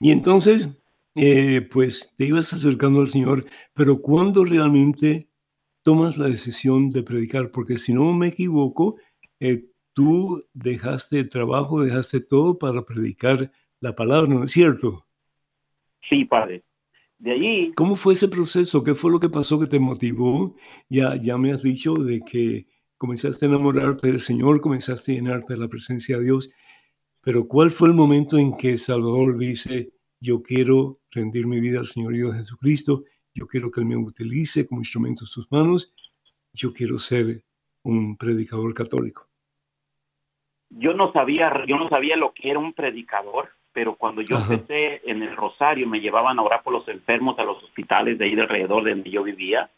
[0.00, 0.68] Y entonces,
[1.14, 3.44] eh, pues te ibas acercando al Señor,
[3.74, 5.28] pero ¿cuándo realmente
[5.82, 7.50] tomas la decisión de predicar?
[7.50, 8.96] Porque si no me equivoco,
[9.40, 15.06] eh, tú dejaste trabajo, dejaste todo para predicar la palabra, ¿no es cierto?
[16.08, 16.62] Sí, Padre.
[17.18, 17.72] De allí.
[17.74, 18.84] ¿Cómo fue ese proceso?
[18.84, 20.54] ¿Qué fue lo que pasó que te motivó?
[20.88, 25.54] Ya, ya me has dicho de que comenzaste a enamorarte del Señor, comenzaste a llenarte
[25.54, 26.50] de la presencia de Dios,
[27.22, 31.86] pero ¿cuál fue el momento en que Salvador dice, yo quiero rendir mi vida al
[31.86, 33.04] Señor Dios Jesucristo,
[33.34, 35.94] yo quiero que Él me utilice como instrumento en sus manos,
[36.52, 37.44] yo quiero ser
[37.82, 39.28] un predicador católico?
[40.70, 45.02] Yo no sabía, yo no sabía lo que era un predicador, pero cuando yo empecé
[45.08, 48.34] en el Rosario, me llevaban a orar por los enfermos a los hospitales de ahí
[48.34, 49.70] de alrededor de donde yo vivía,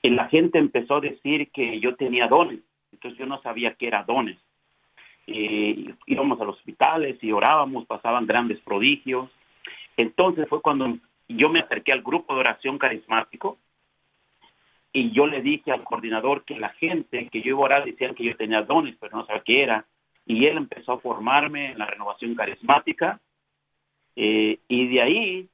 [0.00, 3.88] y la gente empezó a decir que yo tenía dones, entonces yo no sabía qué
[3.88, 4.38] era dones.
[5.26, 9.28] íbamos a los hospitales y orábamos, pasaban grandes prodigios.
[9.98, 10.96] Entonces fue cuando
[11.28, 13.58] yo me acerqué al grupo de oración carismático
[14.94, 18.14] y yo le dije al coordinador que la gente que yo iba a orar decían
[18.14, 19.84] que yo tenía dones, pero no sabía qué era.
[20.30, 23.20] Y él empezó a formarme en la renovación carismática.
[24.14, 25.48] Eh, y de ahí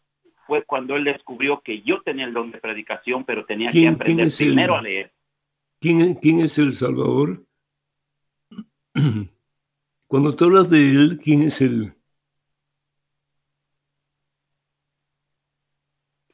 [0.47, 4.29] fue cuando él descubrió que yo tenía el don de predicación, pero tenía que aprender
[4.37, 5.11] primero a leer.
[5.81, 7.43] ¿quién, ¿Quién es el Salvador?
[10.09, 11.95] Cuando tú hablas de él, ¿quién es el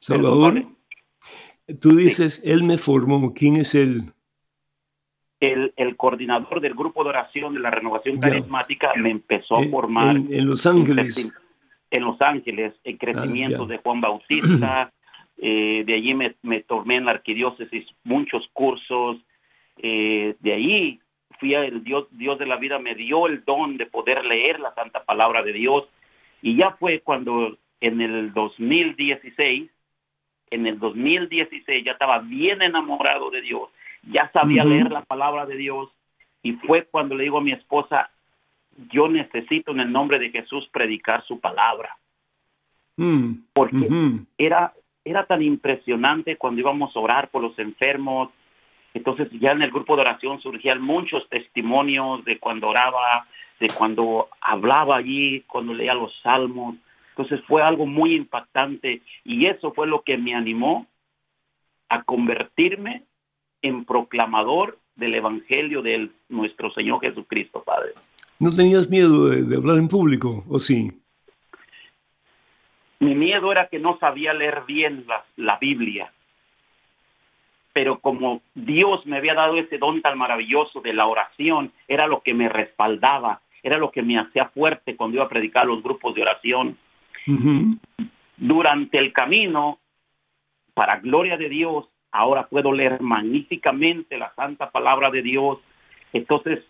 [0.01, 0.67] Salvador?
[1.79, 3.33] Tú dices, él me formó.
[3.33, 4.13] ¿Quién es él?
[5.45, 10.15] El, el, coordinador del grupo de oración de la renovación carismática me empezó a formar.
[10.15, 11.31] en Los Ángeles
[11.93, 14.91] en Los Ángeles, el crecimiento ah, de Juan Bautista,
[15.37, 19.17] eh, de allí me, me, tomé en la arquidiócesis muchos cursos,
[19.77, 20.99] eh, de ahí
[21.39, 24.59] fui a el Dios, Dios de la vida me dio el don de poder leer
[24.59, 25.83] la santa palabra de Dios
[26.41, 29.69] y ya fue cuando en el 2016,
[30.49, 33.69] en el 2016 ya estaba bien enamorado de Dios,
[34.03, 35.89] ya sabía leer la palabra de Dios
[36.41, 38.09] y fue cuando le digo a mi esposa,
[38.91, 41.97] yo necesito en el nombre de Jesús predicar su palabra.
[42.97, 43.89] Mm, Porque
[44.37, 44.73] era,
[45.05, 48.29] era tan impresionante cuando íbamos a orar por los enfermos.
[48.93, 53.25] Entonces ya en el grupo de oración surgían muchos testimonios de cuando oraba,
[53.59, 56.75] de cuando hablaba allí, cuando leía los salmos.
[57.09, 60.87] Entonces fue algo muy impactante y eso fue lo que me animó
[61.89, 63.03] a convertirme
[63.63, 67.93] en proclamador del Evangelio de nuestro Señor Jesucristo, Padre.
[68.39, 70.91] ¿No tenías miedo de, hablar en público o sí?
[72.99, 76.11] Mi miedo era que no sabía leer bien la, la Biblia.
[77.73, 82.21] Pero como Dios me había dado ese don tan maravilloso de la oración, era lo
[82.21, 86.13] que me respaldaba, era lo que me hacía fuerte cuando iba a predicar los grupos
[86.13, 86.77] de oración.
[88.37, 89.79] Durante el camino,
[90.73, 95.59] para gloria de Dios, ahora puedo leer magníficamente la santa palabra de Dios.
[96.13, 96.63] Entonces,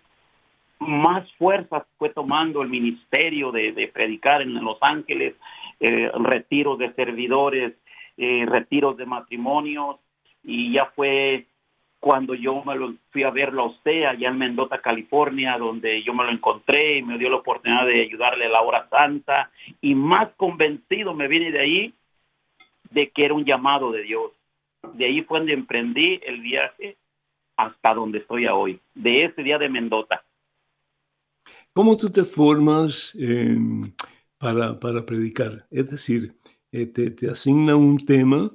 [0.80, 5.36] más fuerzas fue tomando el ministerio de, predicar en Los Ángeles,
[5.80, 7.74] eh, retiros de servidores,
[8.18, 9.98] eh, retiros de matrimonios,
[10.44, 11.46] y ya fue
[12.00, 16.24] cuando yo me fui a verlo a usted allá en Mendoza, California, donde yo me
[16.24, 19.52] lo encontré y me dio la oportunidad de ayudarle a la hora santa,
[19.82, 21.94] y más convencido me vine de ahí
[22.92, 24.32] de que era un llamado de Dios.
[24.93, 26.98] De ahí fue donde emprendí el viaje
[27.58, 30.24] hasta donde estoy hoy, de ese día de Mendoza.
[31.74, 33.93] ¿Cómo tú te formas em,
[34.38, 35.68] para, para, predicar?
[35.72, 36.38] Es decir,
[36.72, 38.51] eh, te, te, asigna un tema,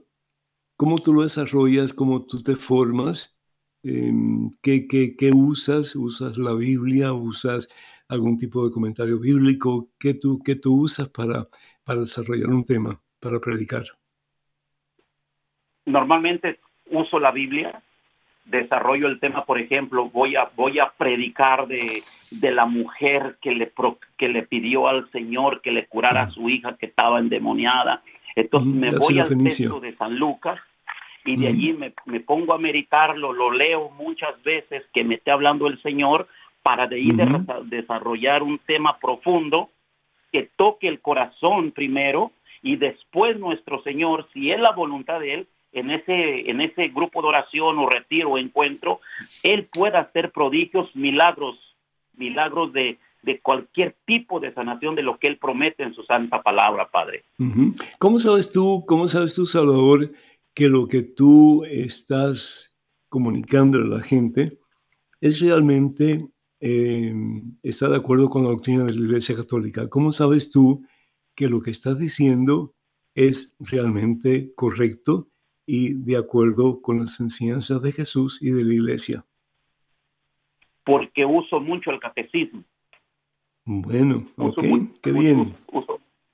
[0.76, 1.92] ¿cómo tú lo desarrollas?
[1.92, 3.36] ¿Cómo tú te formas?
[3.82, 5.96] Em, ¿qué, qué, qué, usas?
[5.96, 7.12] ¿Usas la Biblia?
[7.12, 7.68] ¿Usas
[8.08, 9.90] algún tipo de comentario bíblico?
[9.98, 11.48] ¿Qué tú, qué tú usas para,
[11.84, 13.97] para desarrollar un tema, para predicar?
[15.88, 16.58] Normalmente
[16.90, 17.82] uso la Biblia,
[18.44, 23.52] desarrollo el tema, por ejemplo, voy a voy a predicar de, de la mujer que
[23.54, 23.72] le
[24.16, 28.02] que le pidió al Señor que le curara a su hija que estaba endemoniada.
[28.36, 30.60] Entonces me voy al texto de San Lucas
[31.24, 35.30] y de allí me, me, pongo a meditarlo, lo leo muchas veces que me esté
[35.30, 36.28] hablando el Señor
[36.62, 37.10] para de ahí
[37.64, 39.70] desarrollar un tema profundo
[40.32, 42.32] que toque el corazón primero
[42.62, 45.48] y después nuestro Señor, si es la voluntad de Él,
[45.78, 49.00] en ese, en ese grupo de oración o retiro o encuentro,
[49.42, 51.56] Él pueda hacer prodigios, milagros,
[52.14, 56.42] milagros de, de cualquier tipo de sanación de lo que Él promete en su santa
[56.42, 57.24] palabra, Padre.
[57.98, 60.12] ¿Cómo sabes tú, cómo sabes tú, Salvador,
[60.54, 62.76] que lo que tú estás
[63.08, 64.58] comunicando a la gente
[65.20, 66.28] es realmente,
[66.60, 67.12] eh,
[67.62, 69.88] está de acuerdo con la doctrina de la Iglesia Católica?
[69.88, 70.84] ¿Cómo sabes tú
[71.34, 72.74] que lo que estás diciendo
[73.14, 75.28] es realmente correcto
[75.70, 79.22] y de acuerdo con las enseñanzas de Jesús y de la Iglesia?
[80.82, 82.64] Porque uso mucho el catecismo.
[83.66, 84.62] Bueno, ok,
[85.02, 85.54] qué bien.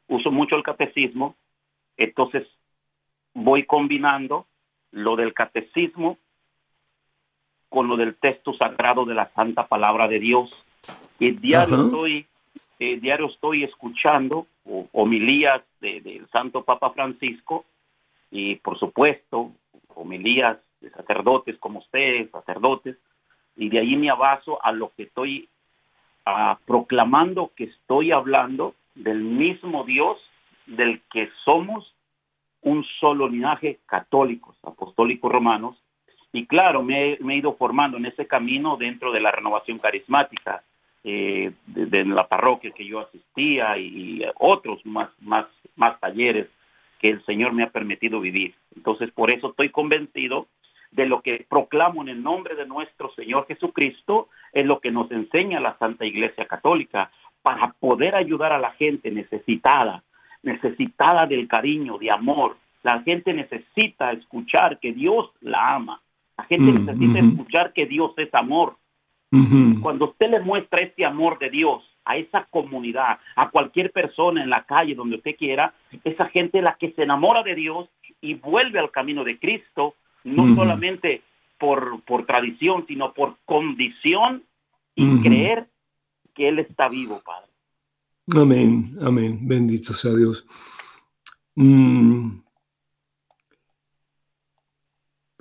[0.07, 1.35] Uso, mucho el catecismo,
[1.97, 2.47] entonces
[3.35, 4.47] voy combinando
[4.93, 6.17] lo del catecismo
[7.69, 10.51] con lo del texto sagrado de la Santa Palabra de Dios.
[11.19, 12.27] Y diario estoy,
[12.79, 14.47] eh, diario estoy escuchando
[14.93, 17.65] homilías del Santo Papa Francisco
[18.35, 19.53] y por supuesto
[19.95, 22.97] homilías de sacerdotes como ustedes, sacerdotes,
[23.57, 25.49] y de ahí me abaso a lo que estoy
[26.67, 30.19] proclamando que estoy hablando del mismo Dios
[30.67, 31.95] del que somos
[32.63, 35.77] un solo linaje católicos, apostólicos romanos,
[36.33, 40.65] y claro, me, he ido formando en ese camino dentro de la renovación carismática,
[41.05, 46.49] eh, de, la parroquia que yo asistía y, otros más, más, más talleres
[47.01, 48.55] que el Señor me ha permitido vivir.
[48.77, 50.49] Entonces, por eso estoy convencido
[50.91, 55.11] de lo que proclamo en el nombre de nuestro Señor Jesucristo, es lo que nos
[55.11, 57.11] enseña la Santa Iglesia Católica
[57.43, 60.05] para poder ayudar a la gente necesitada,
[60.43, 62.57] necesitada del cariño, de amor.
[62.83, 66.01] La gente necesita escuchar que Dios la ama.
[66.37, 68.77] La gente mm, necesita escuchar que Dios es amor.
[69.83, 74.51] Cuando usted le muestra este amor de Dios a esa comunidad, a cualquier persona en
[74.51, 75.75] la calle, donde usted quiera,
[76.05, 77.89] esa gente es la que se enamora de Dios
[78.21, 79.95] y vuelve al camino de Cristo
[80.25, 81.23] no solamente
[81.59, 84.43] por, por tradición, sino por condición
[84.95, 85.69] y creer
[86.35, 87.51] que Él está vivo, Padre.
[88.35, 90.47] Amén, amén, bendito sea Dios.
[91.55, 92.39] Mm.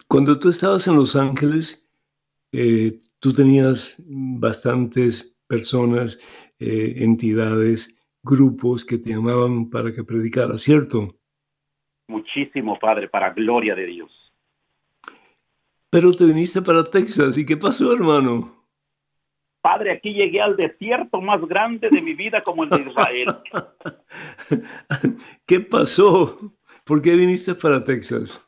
[0.08, 1.90] Cuando tú estabas en Los Ángeles,
[2.52, 6.20] eh, tú tenías bastantes personas,
[6.60, 11.16] eh, entidades, grupos que te llamaban para que predicara, ¿cierto?
[12.08, 14.12] Muchísimo, Padre, para gloria de Dios.
[15.90, 17.38] Pero te viniste para Texas.
[17.38, 18.64] ¿Y qué pasó, hermano?
[19.62, 23.36] Padre, aquí llegué al desierto más grande de mi vida como el de Israel.
[25.46, 26.38] ¿Qué pasó?
[26.84, 28.46] ¿Por qué viniste para Texas?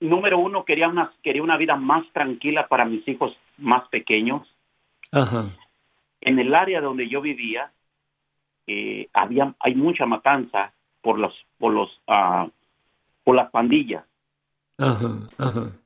[0.00, 4.46] Número uno, quería una, quería una vida más tranquila para mis hijos más pequeños.
[5.10, 5.56] Ajá.
[6.20, 7.72] En el área donde yo vivía,
[8.66, 12.50] eh, había, hay mucha matanza por los, por los, uh,
[13.22, 14.04] por las pandillas.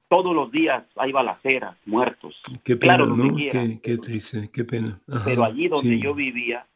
[0.08, 2.40] Todos los días hay balaceras, muertos.
[2.64, 3.28] Qué pena, claro, ¿no?
[3.82, 4.98] Qué, triste, qué pena.
[5.24, 6.66] Pero allí donde yo vivía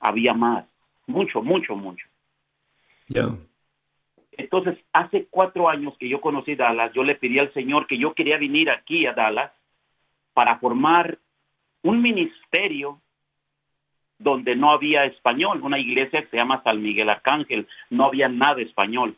[0.00, 0.66] había más,
[1.06, 2.06] mucho, mucho, mucho.
[3.08, 3.30] Ya.
[4.32, 8.14] Entonces, hace cuatro años que yo conocí Dallas, yo le pedí al Señor que yo
[8.14, 9.52] quería venir aquí a Dallas
[10.34, 11.18] para formar
[11.82, 13.00] un ministerio
[14.18, 18.60] donde no había español, una iglesia que se llama San Miguel Arcángel, no había nada
[18.60, 19.16] español.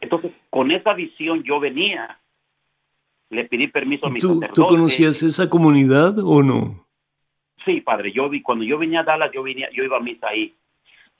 [0.00, 2.18] Entonces, con esa visión yo venía,
[3.30, 6.86] le pedí permiso a mi ¿Tú, ¿Tú conocías esa comunidad o no?
[7.64, 10.28] Sí, padre, yo vi, cuando yo venía a Dallas, yo, venía, yo iba a misa
[10.28, 10.54] ahí,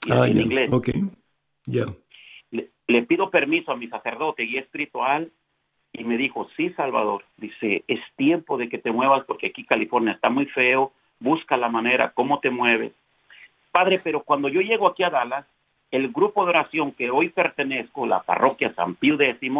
[0.09, 0.71] ah, en inglés.
[0.71, 0.89] Ok,
[1.65, 1.85] ya.
[2.51, 5.29] Le, pido permiso a mi sacerdote y espiritual
[5.97, 10.13] y me dijo, sí, Salvador, dice, es tiempo de que te muevas porque aquí California
[10.13, 12.93] está muy feo, busca la manera, cómo te mueves.
[13.71, 15.45] Padre, pero cuando yo llego aquí a Dallas,
[15.89, 19.51] el grupo de oración que hoy pertenezco, la parroquia San Pío X,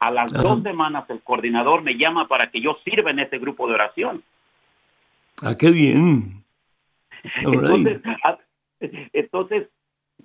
[0.00, 3.68] a las dos semanas el coordinador me llama para que yo sirva en ese grupo
[3.68, 4.24] de oración.
[5.40, 6.42] Ah, qué bien.
[9.12, 9.68] Entonces,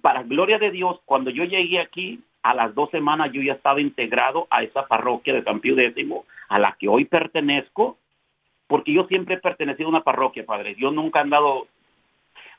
[0.02, 3.82] para gloria de Dios, cuando yo llegué aquí, a las dos semanas yo ya estaba
[3.82, 6.08] integrado a esa parroquia de San Pío X,
[6.50, 7.98] a la que hoy pertenezco,
[8.68, 10.76] porque yo siempre he pertenecido a una parroquia, Padre.
[10.78, 11.68] Yo nunca he andado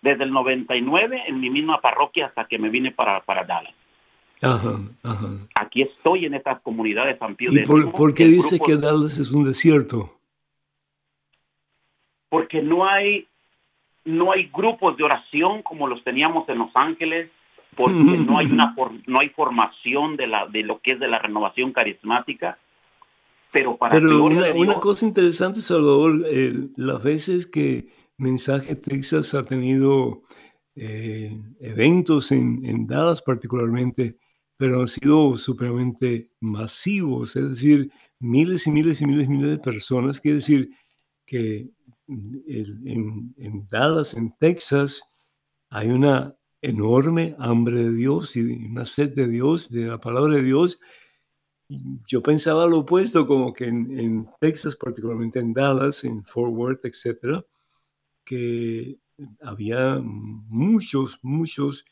[0.02, 3.74] desde el 99 en mi misma parroquia hasta que me vine para, para Dallas.
[4.42, 5.28] Ajá, ajá.
[5.54, 7.52] Aquí estoy en esta comunidad de San Pío.
[7.52, 10.18] ¿Y por, qué dice que Dallas es un desierto?
[12.28, 13.28] Porque no hay,
[14.04, 17.30] no hay grupos de oración como los teníamos en Los Ángeles,
[17.76, 17.94] porque
[18.26, 18.74] no hay una
[19.06, 22.58] no hay formación de la de lo que es de la renovación carismática.
[23.50, 26.24] Pero para pero una, cosa interesante Salvador
[26.76, 30.22] las veces que mensaje Texas ha tenido
[30.74, 34.16] eh, eventos en, en, Dallas particularmente
[34.56, 39.58] pero han sido supremamente masivos es decir miles y miles y miles y miles de
[39.58, 40.18] personas.
[40.18, 40.70] Quiere decir
[41.26, 41.68] que
[42.08, 45.02] en, en Dallas en Texas
[45.68, 50.42] hay una enorme hambre de Dios y una sed de Dios, de la palabra de
[50.42, 50.80] Dios.
[52.06, 57.44] Yo pensaba lo opuesto, como que en, Texas, particularmente en Dallas, en Fort Worth, etcétera,
[58.24, 58.98] que
[59.40, 61.84] había muchos, muchos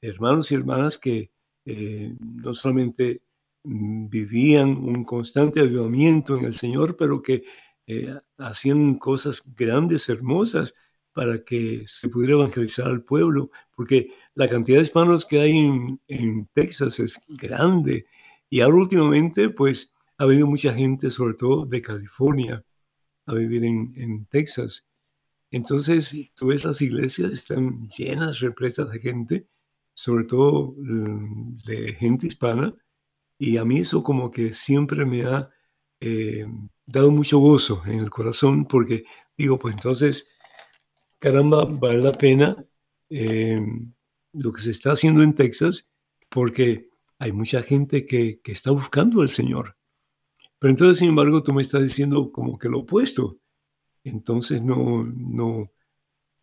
[0.00, 1.30] hermanos y hermanas que
[1.64, 3.22] eh, no solamente
[3.64, 7.44] vivían un constante avivamiento en el Señor, pero que
[7.86, 10.74] eh, hacían cosas grandes, hermosas,
[11.14, 15.56] para que se pudiera evangelizar al pueblo, porque la cantidad de hispanos que hay
[16.08, 18.06] en, Texas es grande.
[18.50, 22.64] Y ahora últimamente, pues, ha venido mucha gente, sobre todo de California,
[23.26, 24.86] a vivir en, Texas.
[25.50, 29.48] Entonces, tú ves las iglesias, están llenas, repletas de gente,
[29.94, 32.74] sobre todo mm, de gente hispana,
[33.38, 35.50] y a mí eso como que siempre me ha
[36.00, 36.46] eh,
[36.86, 39.04] dado mucho gozo en el corazón, porque
[39.36, 40.33] digo, pues entonces
[41.24, 42.54] caramba, vale la pena
[43.08, 43.58] eh,
[44.34, 45.90] lo que se está haciendo en Texas
[46.28, 49.74] porque hay mucha gente que, está buscando al Señor.
[50.58, 53.38] Pero entonces, sin embargo, tú me estás diciendo como que lo opuesto.
[54.02, 55.72] Entonces no, no,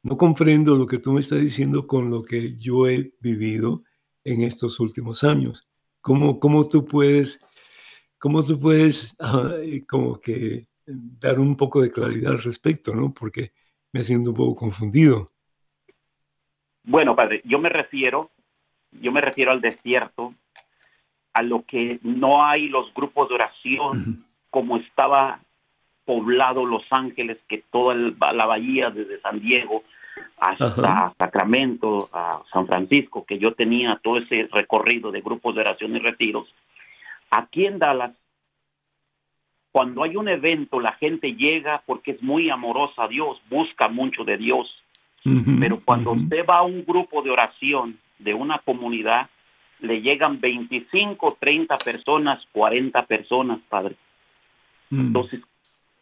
[0.01, 3.83] no comprendo lo que tú me estás diciendo con lo que yo he vivido
[4.23, 5.67] en estos últimos años.
[6.01, 7.45] ¿Cómo, cómo tú puedes,
[8.17, 9.15] cómo tú puedes
[9.87, 13.13] como que dar un poco de claridad al respecto, ¿no?
[13.13, 13.53] Porque
[13.91, 15.27] me siento un poco confundido.
[16.83, 18.31] Bueno, padre, yo me refiero,
[18.91, 20.33] yo me refiero al desierto,
[21.33, 25.39] a lo que no hay los grupos de oración como estaba
[26.03, 29.83] poblado Los Ángeles, que toda la bahía desde San Diego
[30.37, 35.95] hasta Sacramento, a San Francisco, que yo tenía todo ese recorrido de grupos de oración
[35.95, 36.53] y retiros.
[37.29, 38.11] Aquí en Dallas
[39.71, 44.23] cuando hay un evento, la gente llega porque es muy amorosa a Dios, busca mucho
[44.23, 44.67] de Dios.
[45.59, 49.29] Pero cuando usted va a un grupo de oración de una comunidad,
[49.79, 53.95] le llegan 25, 30 personas, 40 personas, Padre.
[54.89, 54.99] Mm.
[54.99, 55.41] Entonces,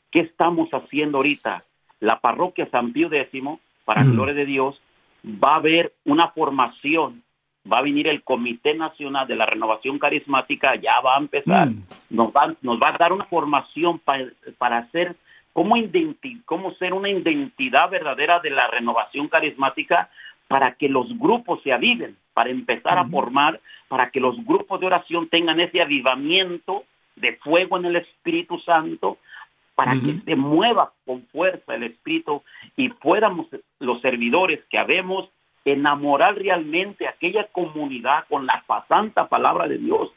[0.09, 1.63] ¿qué estamos haciendo ahorita?
[1.99, 3.43] La parroquia San Pío X,
[3.83, 4.81] para gloria de Dios,
[5.25, 7.23] va a haber una formación
[7.71, 11.83] va a venir el Comité Nacional de la Renovación Carismática, ya va a empezar, mm.
[12.09, 14.25] nos, va, nos va a dar una formación para,
[14.57, 15.15] para hacer
[15.53, 15.75] cómo,
[16.45, 20.09] cómo ser una identidad verdadera de la renovación carismática
[20.47, 24.87] para que los grupos se aviven, para empezar a formar, para que los grupos de
[24.87, 26.85] oración tengan ese avivamiento
[27.15, 29.17] de fuego en el Espíritu Santo,
[29.75, 32.43] para que se mueva con fuerza el Espíritu
[32.75, 33.47] y podamos
[33.79, 35.29] los servidores que habemos
[35.65, 40.11] enamorar realmente a aquella comunidad con la santa palabra de Dios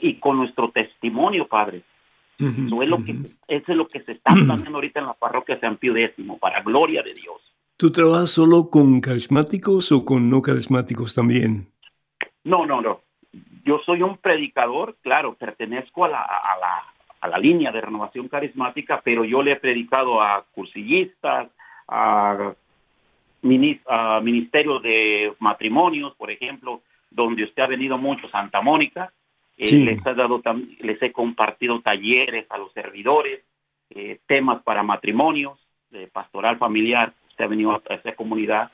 [0.00, 1.82] y con nuestro testimonio, Padre.
[2.38, 3.12] eso, es lo que,
[3.48, 6.62] eso es lo que se está haciendo ahorita en la parroquia San Pío X, para
[6.62, 7.36] gloria de Dios.
[7.76, 11.68] ¿Tú trabajas solo con carismáticos o con no carismáticos también?
[12.42, 13.02] No, no, no.
[13.64, 16.84] Yo soy un predicador, claro, pertenezco a la, a la,
[17.20, 21.50] a la línea de renovación carismática, pero yo le he predicado a cursillistas,
[21.86, 22.54] a
[23.42, 29.12] ministerio de matrimonios, por ejemplo, donde usted ha venido mucho, Santa Mónica,
[29.56, 30.40] eh, les, ha dado,
[30.80, 33.42] les he compartido talleres a los servidores,
[33.90, 35.58] eh, temas para matrimonios,
[35.90, 38.70] de pastoral familiar, usted ha venido a esa comunidad.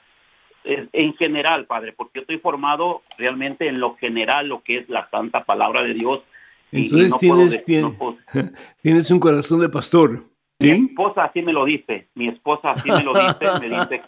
[0.65, 5.09] en general, Padre, porque yo estoy formado realmente en lo general, lo que es la
[5.11, 6.23] santa palabra de Dios.
[6.73, 7.65] Entonces tienes,
[8.83, 10.25] tienes un corazón de pastor.
[10.59, 14.03] Mi esposa así me lo dice, mi esposa así me lo dice, me dice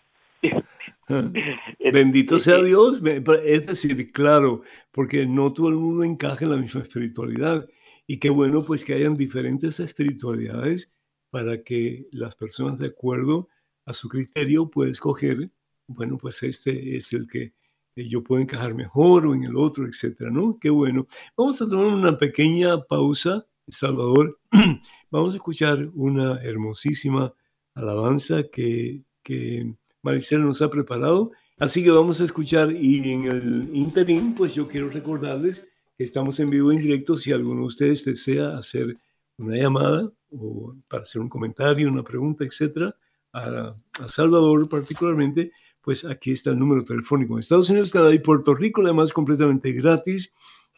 [1.93, 3.01] Bendito sea Dios.
[3.45, 7.67] Es decir, claro, porque no todo el mundo encaja en la misma espiritualidad.
[8.07, 10.91] Y qué bueno pues que hayan diferentes espiritualidades
[11.31, 13.49] para que las personas de acuerdo
[13.85, 15.51] a su criterio puedan escoger,
[15.87, 17.53] bueno, pues este es el que
[17.97, 20.59] yo puedo encajar mejor o en el otro, etcétera, ¿no?
[20.61, 21.07] Qué bueno.
[21.37, 24.39] Vamos a tomar una pequeña pausa, Salvador.
[25.11, 27.33] Vamos a escuchar una hermosísima
[27.75, 29.75] alabanza que, que
[30.07, 31.33] Maricela nos ha preparado.
[31.59, 35.67] Así que vamos a escuchar y en el interín, pues yo quiero recordarles
[35.99, 37.19] que estamos en vivo en directo.
[37.19, 38.97] Si alguno de ustedes desea hacer
[39.37, 42.95] una llamada o para hacer un comentario, una pregunta, etcétera,
[43.33, 43.75] a,
[44.07, 45.51] Salvador particularmente,
[45.83, 47.35] pues aquí está el número telefónico.
[47.35, 50.33] En Estados Unidos, Canadá y Puerto Rico, además completamente gratis,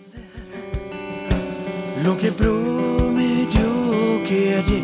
[2.03, 3.61] Lo que prometió
[4.27, 4.83] que haré,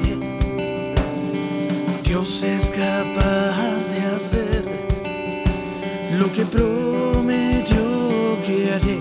[2.03, 4.65] Dios es capaz de hacer.
[6.17, 7.77] Lo que prometió
[8.45, 8.99] que haré,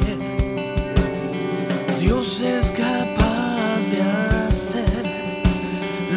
[1.98, 5.04] Dios es capaz de hacer.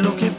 [0.02, 0.30] Lo que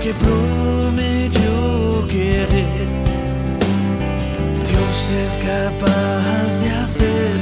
[0.00, 2.66] que prometió que haré.
[4.66, 7.36] Dios es capaz de hacer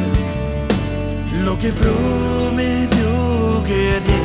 [1.45, 4.25] lo que prometió que haré.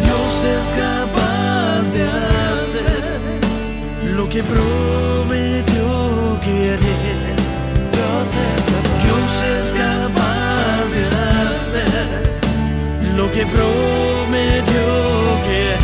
[0.00, 1.31] Dios es capaz
[4.32, 6.96] que prometió que haré.
[7.92, 11.04] Dios es capaz, Dios es capaz de
[11.50, 12.06] hacer
[13.14, 14.84] lo que prometió
[15.46, 15.81] que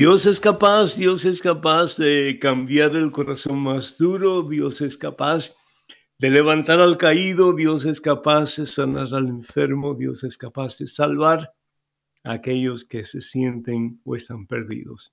[0.00, 5.54] Dios es capaz, Dios es capaz de cambiar el corazón más duro, Dios es capaz
[6.18, 10.86] de levantar al caído, Dios es capaz de sanar al enfermo, Dios es capaz de
[10.86, 11.52] salvar
[12.24, 15.12] a aquellos que se sienten o están perdidos.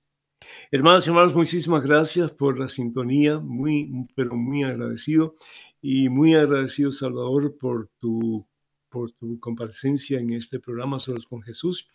[0.70, 5.34] Hermanos y hermanos, muchísimas gracias por la sintonía, muy, pero muy agradecido
[5.82, 8.46] y muy agradecido, Salvador, por tu,
[8.88, 11.90] por tu comparecencia en este programa Solos con Jesús.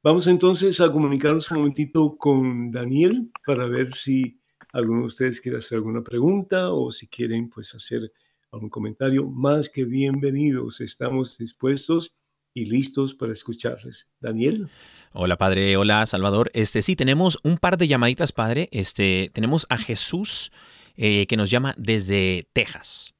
[0.00, 4.40] Vamos entonces a comunicarnos un momentito con Daniel para ver si
[4.72, 8.12] alguno de ustedes quiere hacer alguna pregunta o si quieren pues hacer
[8.52, 9.26] algún comentario.
[9.26, 12.14] Más que bienvenidos, estamos dispuestos
[12.54, 14.08] y listos para escucharles.
[14.20, 14.68] Daniel.
[15.14, 16.52] Hola padre, hola Salvador.
[16.54, 18.68] Este sí tenemos un par de llamaditas padre.
[18.70, 20.52] Este tenemos a Jesús
[20.96, 23.16] eh, que nos llama desde Texas.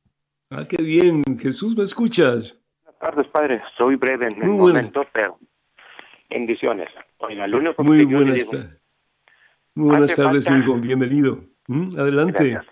[0.51, 1.25] Ah, qué bien.
[1.41, 2.57] Jesús, ¿me escuchas?
[2.85, 3.61] Buenas tardes, padre.
[3.77, 5.41] Soy breve en el Muy momento, pero
[6.29, 6.89] bendiciones.
[7.19, 8.71] Oiga, lo único Muy buenas, digo, ta-
[9.75, 10.75] muy buenas tardes, falta- hijo.
[10.77, 11.39] Bienvenido.
[11.69, 11.99] ¿Mm?
[11.99, 12.49] Adelante.
[12.51, 12.67] gracias.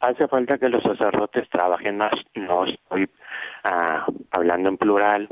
[0.00, 2.12] Hace falta que los sacerdotes trabajen más.
[2.34, 3.08] No estoy
[3.64, 5.28] ah, hablando en plural,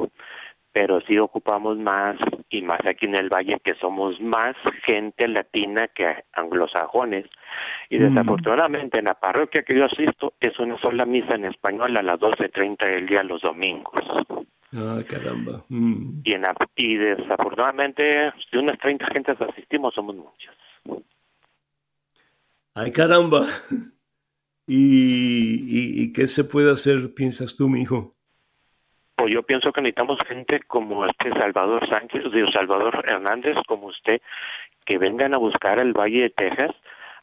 [0.72, 2.16] pero sí ocupamos más
[2.48, 4.54] y más aquí en el valle que somos más
[4.84, 7.26] gente latina que anglosajones.
[7.88, 8.10] Y Mm.
[8.14, 12.20] desafortunadamente en la parroquia que yo asisto es una sola misa en español a las
[12.20, 14.00] 12.30 del día los domingos.
[14.72, 15.64] Ah, caramba.
[15.68, 16.20] Mm.
[16.24, 18.04] y, en, la- y desafortunadamente
[18.52, 20.54] de unas 30 gentes asistimos somos muchas.
[22.74, 23.46] Ay, caramba.
[24.66, 28.14] ¿Y, y, y qué se puede hacer, piensas tú, mi hijo?
[29.16, 34.20] Pues yo pienso que necesitamos gente como este Salvador Sánchez, digo Salvador Hernández, como usted,
[34.86, 36.70] que vengan a buscar el Valle de Texas,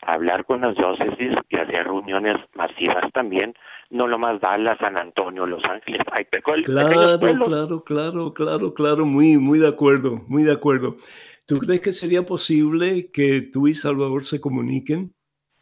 [0.02, 3.54] hablar con las diócesis y hacer reuniones masivas también,
[3.90, 6.26] no lo más Dallas, San Antonio, Los Ángeles, hay
[6.64, 10.98] Claro, claro, claro, claro, claro, muy, muy de acuerdo, muy de acuerdo.
[11.46, 15.14] ¿Tú crees que sería posible que tú y Salvador se comuniquen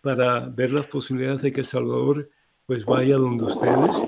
[0.01, 2.29] para ver las posibilidades de que Salvador
[2.65, 4.03] pues vaya donde ustedes,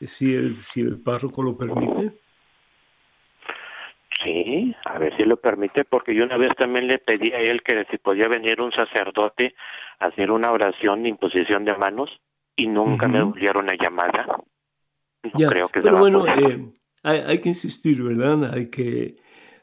[0.00, 2.21] si el, si el párroco lo permite?
[5.26, 8.60] Lo permite, porque yo una vez también le pedí a él que si podía venir
[8.60, 9.54] un sacerdote
[9.98, 12.10] a hacer una oración de imposición de manos
[12.56, 14.26] y nunca me volvieron a llamada.
[15.22, 18.52] No creo que Pero bueno, eh, hay, hay, que insistir, ¿verdad?
[18.54, 19.16] Hay que,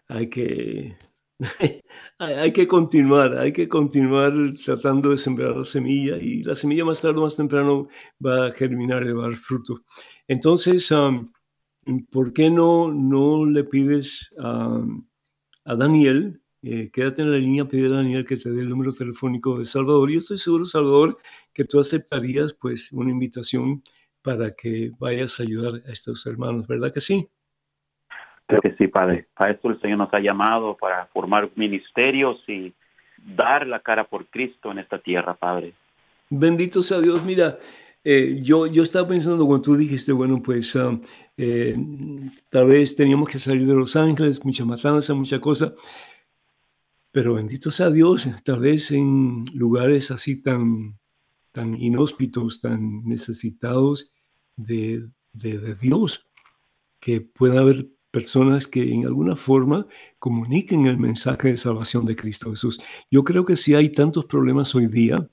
[0.07, 0.95] hay que,
[2.19, 4.33] hay que continuar, hay que continuar
[4.63, 7.87] tratando de sembrar la semilla y la semilla más tarde o más temprano
[8.25, 9.81] va a germinar y va a dar fruto.
[10.27, 10.93] Entonces,
[12.11, 14.81] ¿por qué no, no le pides a,
[15.65, 18.91] a Daniel, eh, quédate en la línea, pide a Daniel que te dé el número
[18.91, 20.09] telefónico de Salvador.
[20.11, 21.17] Yo estoy seguro, Salvador,
[21.53, 23.81] que tú aceptarías pues una invitación
[24.21, 27.29] para que vayas a ayudar a estos hermanos, ¿verdad que sí?
[28.45, 29.27] Creo que sí, Padre.
[29.35, 32.73] Para esto el Señor nos ha llamado para formar ministerios y
[33.17, 35.73] dar la cara por Cristo en esta tierra, Padre.
[36.29, 37.23] Bendito sea Dios.
[37.23, 37.59] Mira,
[38.03, 40.97] eh, yo, yo estaba pensando cuando tú dijiste, bueno, pues ah,
[41.41, 41.73] eh,
[42.49, 45.73] tal vez teníamos que salir de Los Ángeles, mucha matanza, mucha cosa,
[47.11, 50.99] pero bendito sea Dios, tal vez en lugares así tan,
[51.53, 54.11] tan inhóspitos, tan necesitados
[54.57, 56.27] de, de, Dios,
[56.99, 59.87] que pueda haber personas que en alguna forma
[60.17, 62.81] comuniquen el mensaje de salvación de Cristo Jesús.
[63.09, 65.29] Yo creo que si hay tantos problemas hoy día,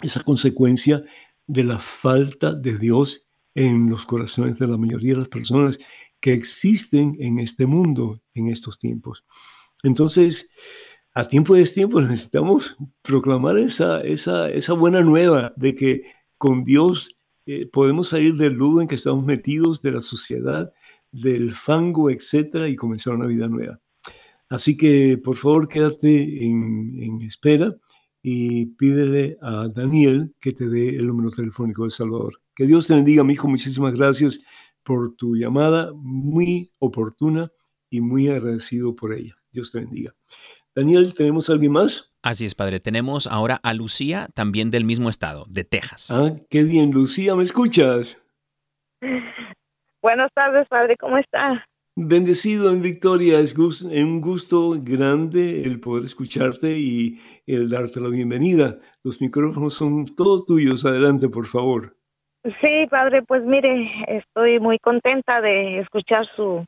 [0.00, 1.04] esa consecuencia
[1.46, 3.23] de la falta de Dios
[3.54, 5.78] en los corazones de la mayoría de las personas
[6.20, 9.24] que existen en este mundo en estos tiempos.
[9.82, 10.52] Entonces,
[11.12, 16.02] a tiempo de tiempo necesitamos proclamar esa, esa, esa buena nueva de que
[16.38, 20.72] con Dios eh, podemos salir del ludo en que estamos metidos, de la sociedad,
[21.12, 23.80] del fango, etcétera, y comenzar una vida nueva.
[24.48, 27.74] Así que, por favor, quédate en, en espera
[28.22, 32.40] y pídele a Daniel que te dé el número telefónico de Salvador.
[32.54, 33.48] Que Dios te bendiga, mi hijo.
[33.48, 34.40] Muchísimas gracias
[34.84, 37.50] por tu llamada, muy oportuna
[37.90, 39.34] y muy agradecido por ella.
[39.50, 40.14] Dios te bendiga.
[40.74, 42.12] Daniel, ¿tenemos alguien más?
[42.22, 42.80] Así es, padre.
[42.80, 46.10] Tenemos ahora a Lucía, también del mismo estado, de Texas.
[46.10, 48.20] Ah, qué bien, Lucía, ¿me escuchas?
[50.02, 51.66] Buenas tardes, padre, ¿cómo está?
[51.96, 58.80] Bendecido en Victoria, es un gusto grande el poder escucharte y el darte la bienvenida.
[59.04, 61.96] Los micrófonos son todos tuyos, adelante por favor.
[62.60, 66.64] Sí, padre, pues mire, estoy muy contenta de escuchar su,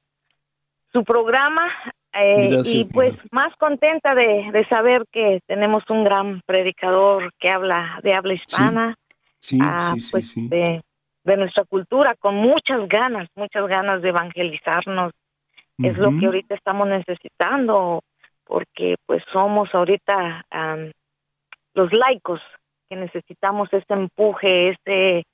[0.93, 1.71] su programa
[2.15, 8.15] eh, y pues más contenta de, saber que tenemos un gran predicador que habla de
[8.15, 8.97] habla hispana,
[9.39, 10.81] sí, sí, ah, sí, pues de
[11.27, 15.13] de nuestra cultura, con muchas ganas, muchas ganas de evangelizarnos.
[15.79, 18.03] Es lo que ahorita estamos necesitando,
[18.45, 20.47] porque pues somos ahorita
[21.75, 22.41] los laicos
[22.89, 25.25] que necesitamos ese empuje, ese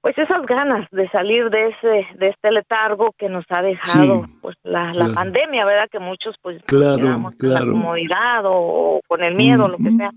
[0.00, 4.56] pues esas ganas de salir de ese de este letargo que nos ha dejado pues
[4.62, 5.88] la, la pandemia, ¿verdad?
[5.90, 10.10] Que muchos pues claro, con la comodidad o, con el miedo, lo que sea.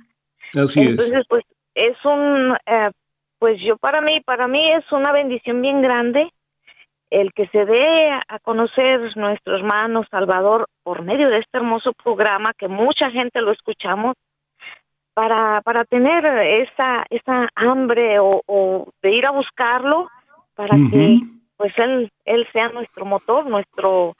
[0.56, 1.44] Así Entonces, pues
[1.76, 2.92] es un eh,
[3.40, 6.30] pues yo para mí, para mí es una bendición bien grande
[7.10, 12.54] el que se dé a conocer nuestro hermano Salvador por medio de este hermoso programa
[12.58, 14.16] que mucha gente lo escuchamos
[15.14, 20.10] para, para tener esa, esa hambre o, de ir a buscarlo
[20.56, 21.20] para que
[21.58, 24.16] pues él, él sea nuestro motor, nuestro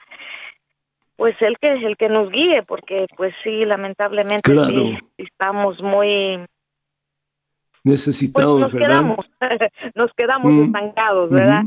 [1.16, 4.52] pues el que el que nos guíe porque pues sí lamentablemente
[5.16, 6.44] estamos muy
[7.84, 8.88] necesitados, pues nos ¿verdad?
[8.88, 9.26] Quedamos,
[9.94, 11.62] nos quedamos estancados, ¿verdad?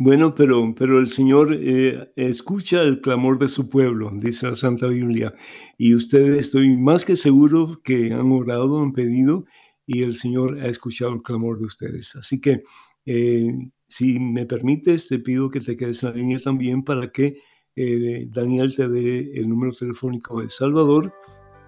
[0.00, 4.86] Bueno, pero, pero el Señor eh, escucha el clamor de su pueblo, dice la Santa
[4.86, 5.34] Biblia,
[5.76, 9.44] y ustedes estoy más que seguro que han orado, han pedido,
[9.86, 12.14] y el Señor ha escuchado el clamor de ustedes.
[12.14, 12.62] Así que,
[13.06, 13.52] eh,
[13.88, 17.38] si me permites, te pido que te quedes en la línea también para que
[17.74, 21.12] eh, Daniel te dé el número telefónico de Salvador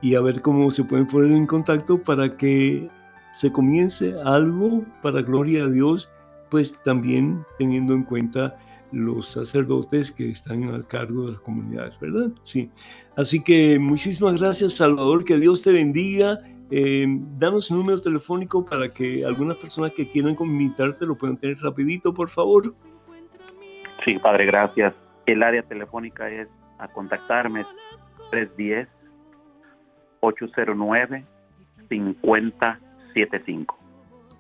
[0.03, 2.89] y a ver cómo se pueden poner en contacto para que
[3.33, 6.11] se comience algo para gloria a Dios,
[6.51, 8.59] pues también teniendo en cuenta
[8.93, 12.31] los sacerdotes que están al cargo de las comunidades, ¿verdad?
[12.43, 12.71] Sí.
[13.17, 16.41] Así que muchísimas gracias, Salvador, que Dios te bendiga.
[16.71, 21.59] Eh, danos un número telefónico para que algunas personas que quieran comunicarte lo puedan tener
[21.59, 22.73] rapidito, por favor.
[24.05, 24.95] Sí, Padre, gracias.
[25.27, 26.49] El área telefónica es
[26.79, 27.65] a contactarme
[28.31, 28.89] 310
[30.21, 31.25] 809
[31.89, 32.81] 50
[33.15, 33.79] 75.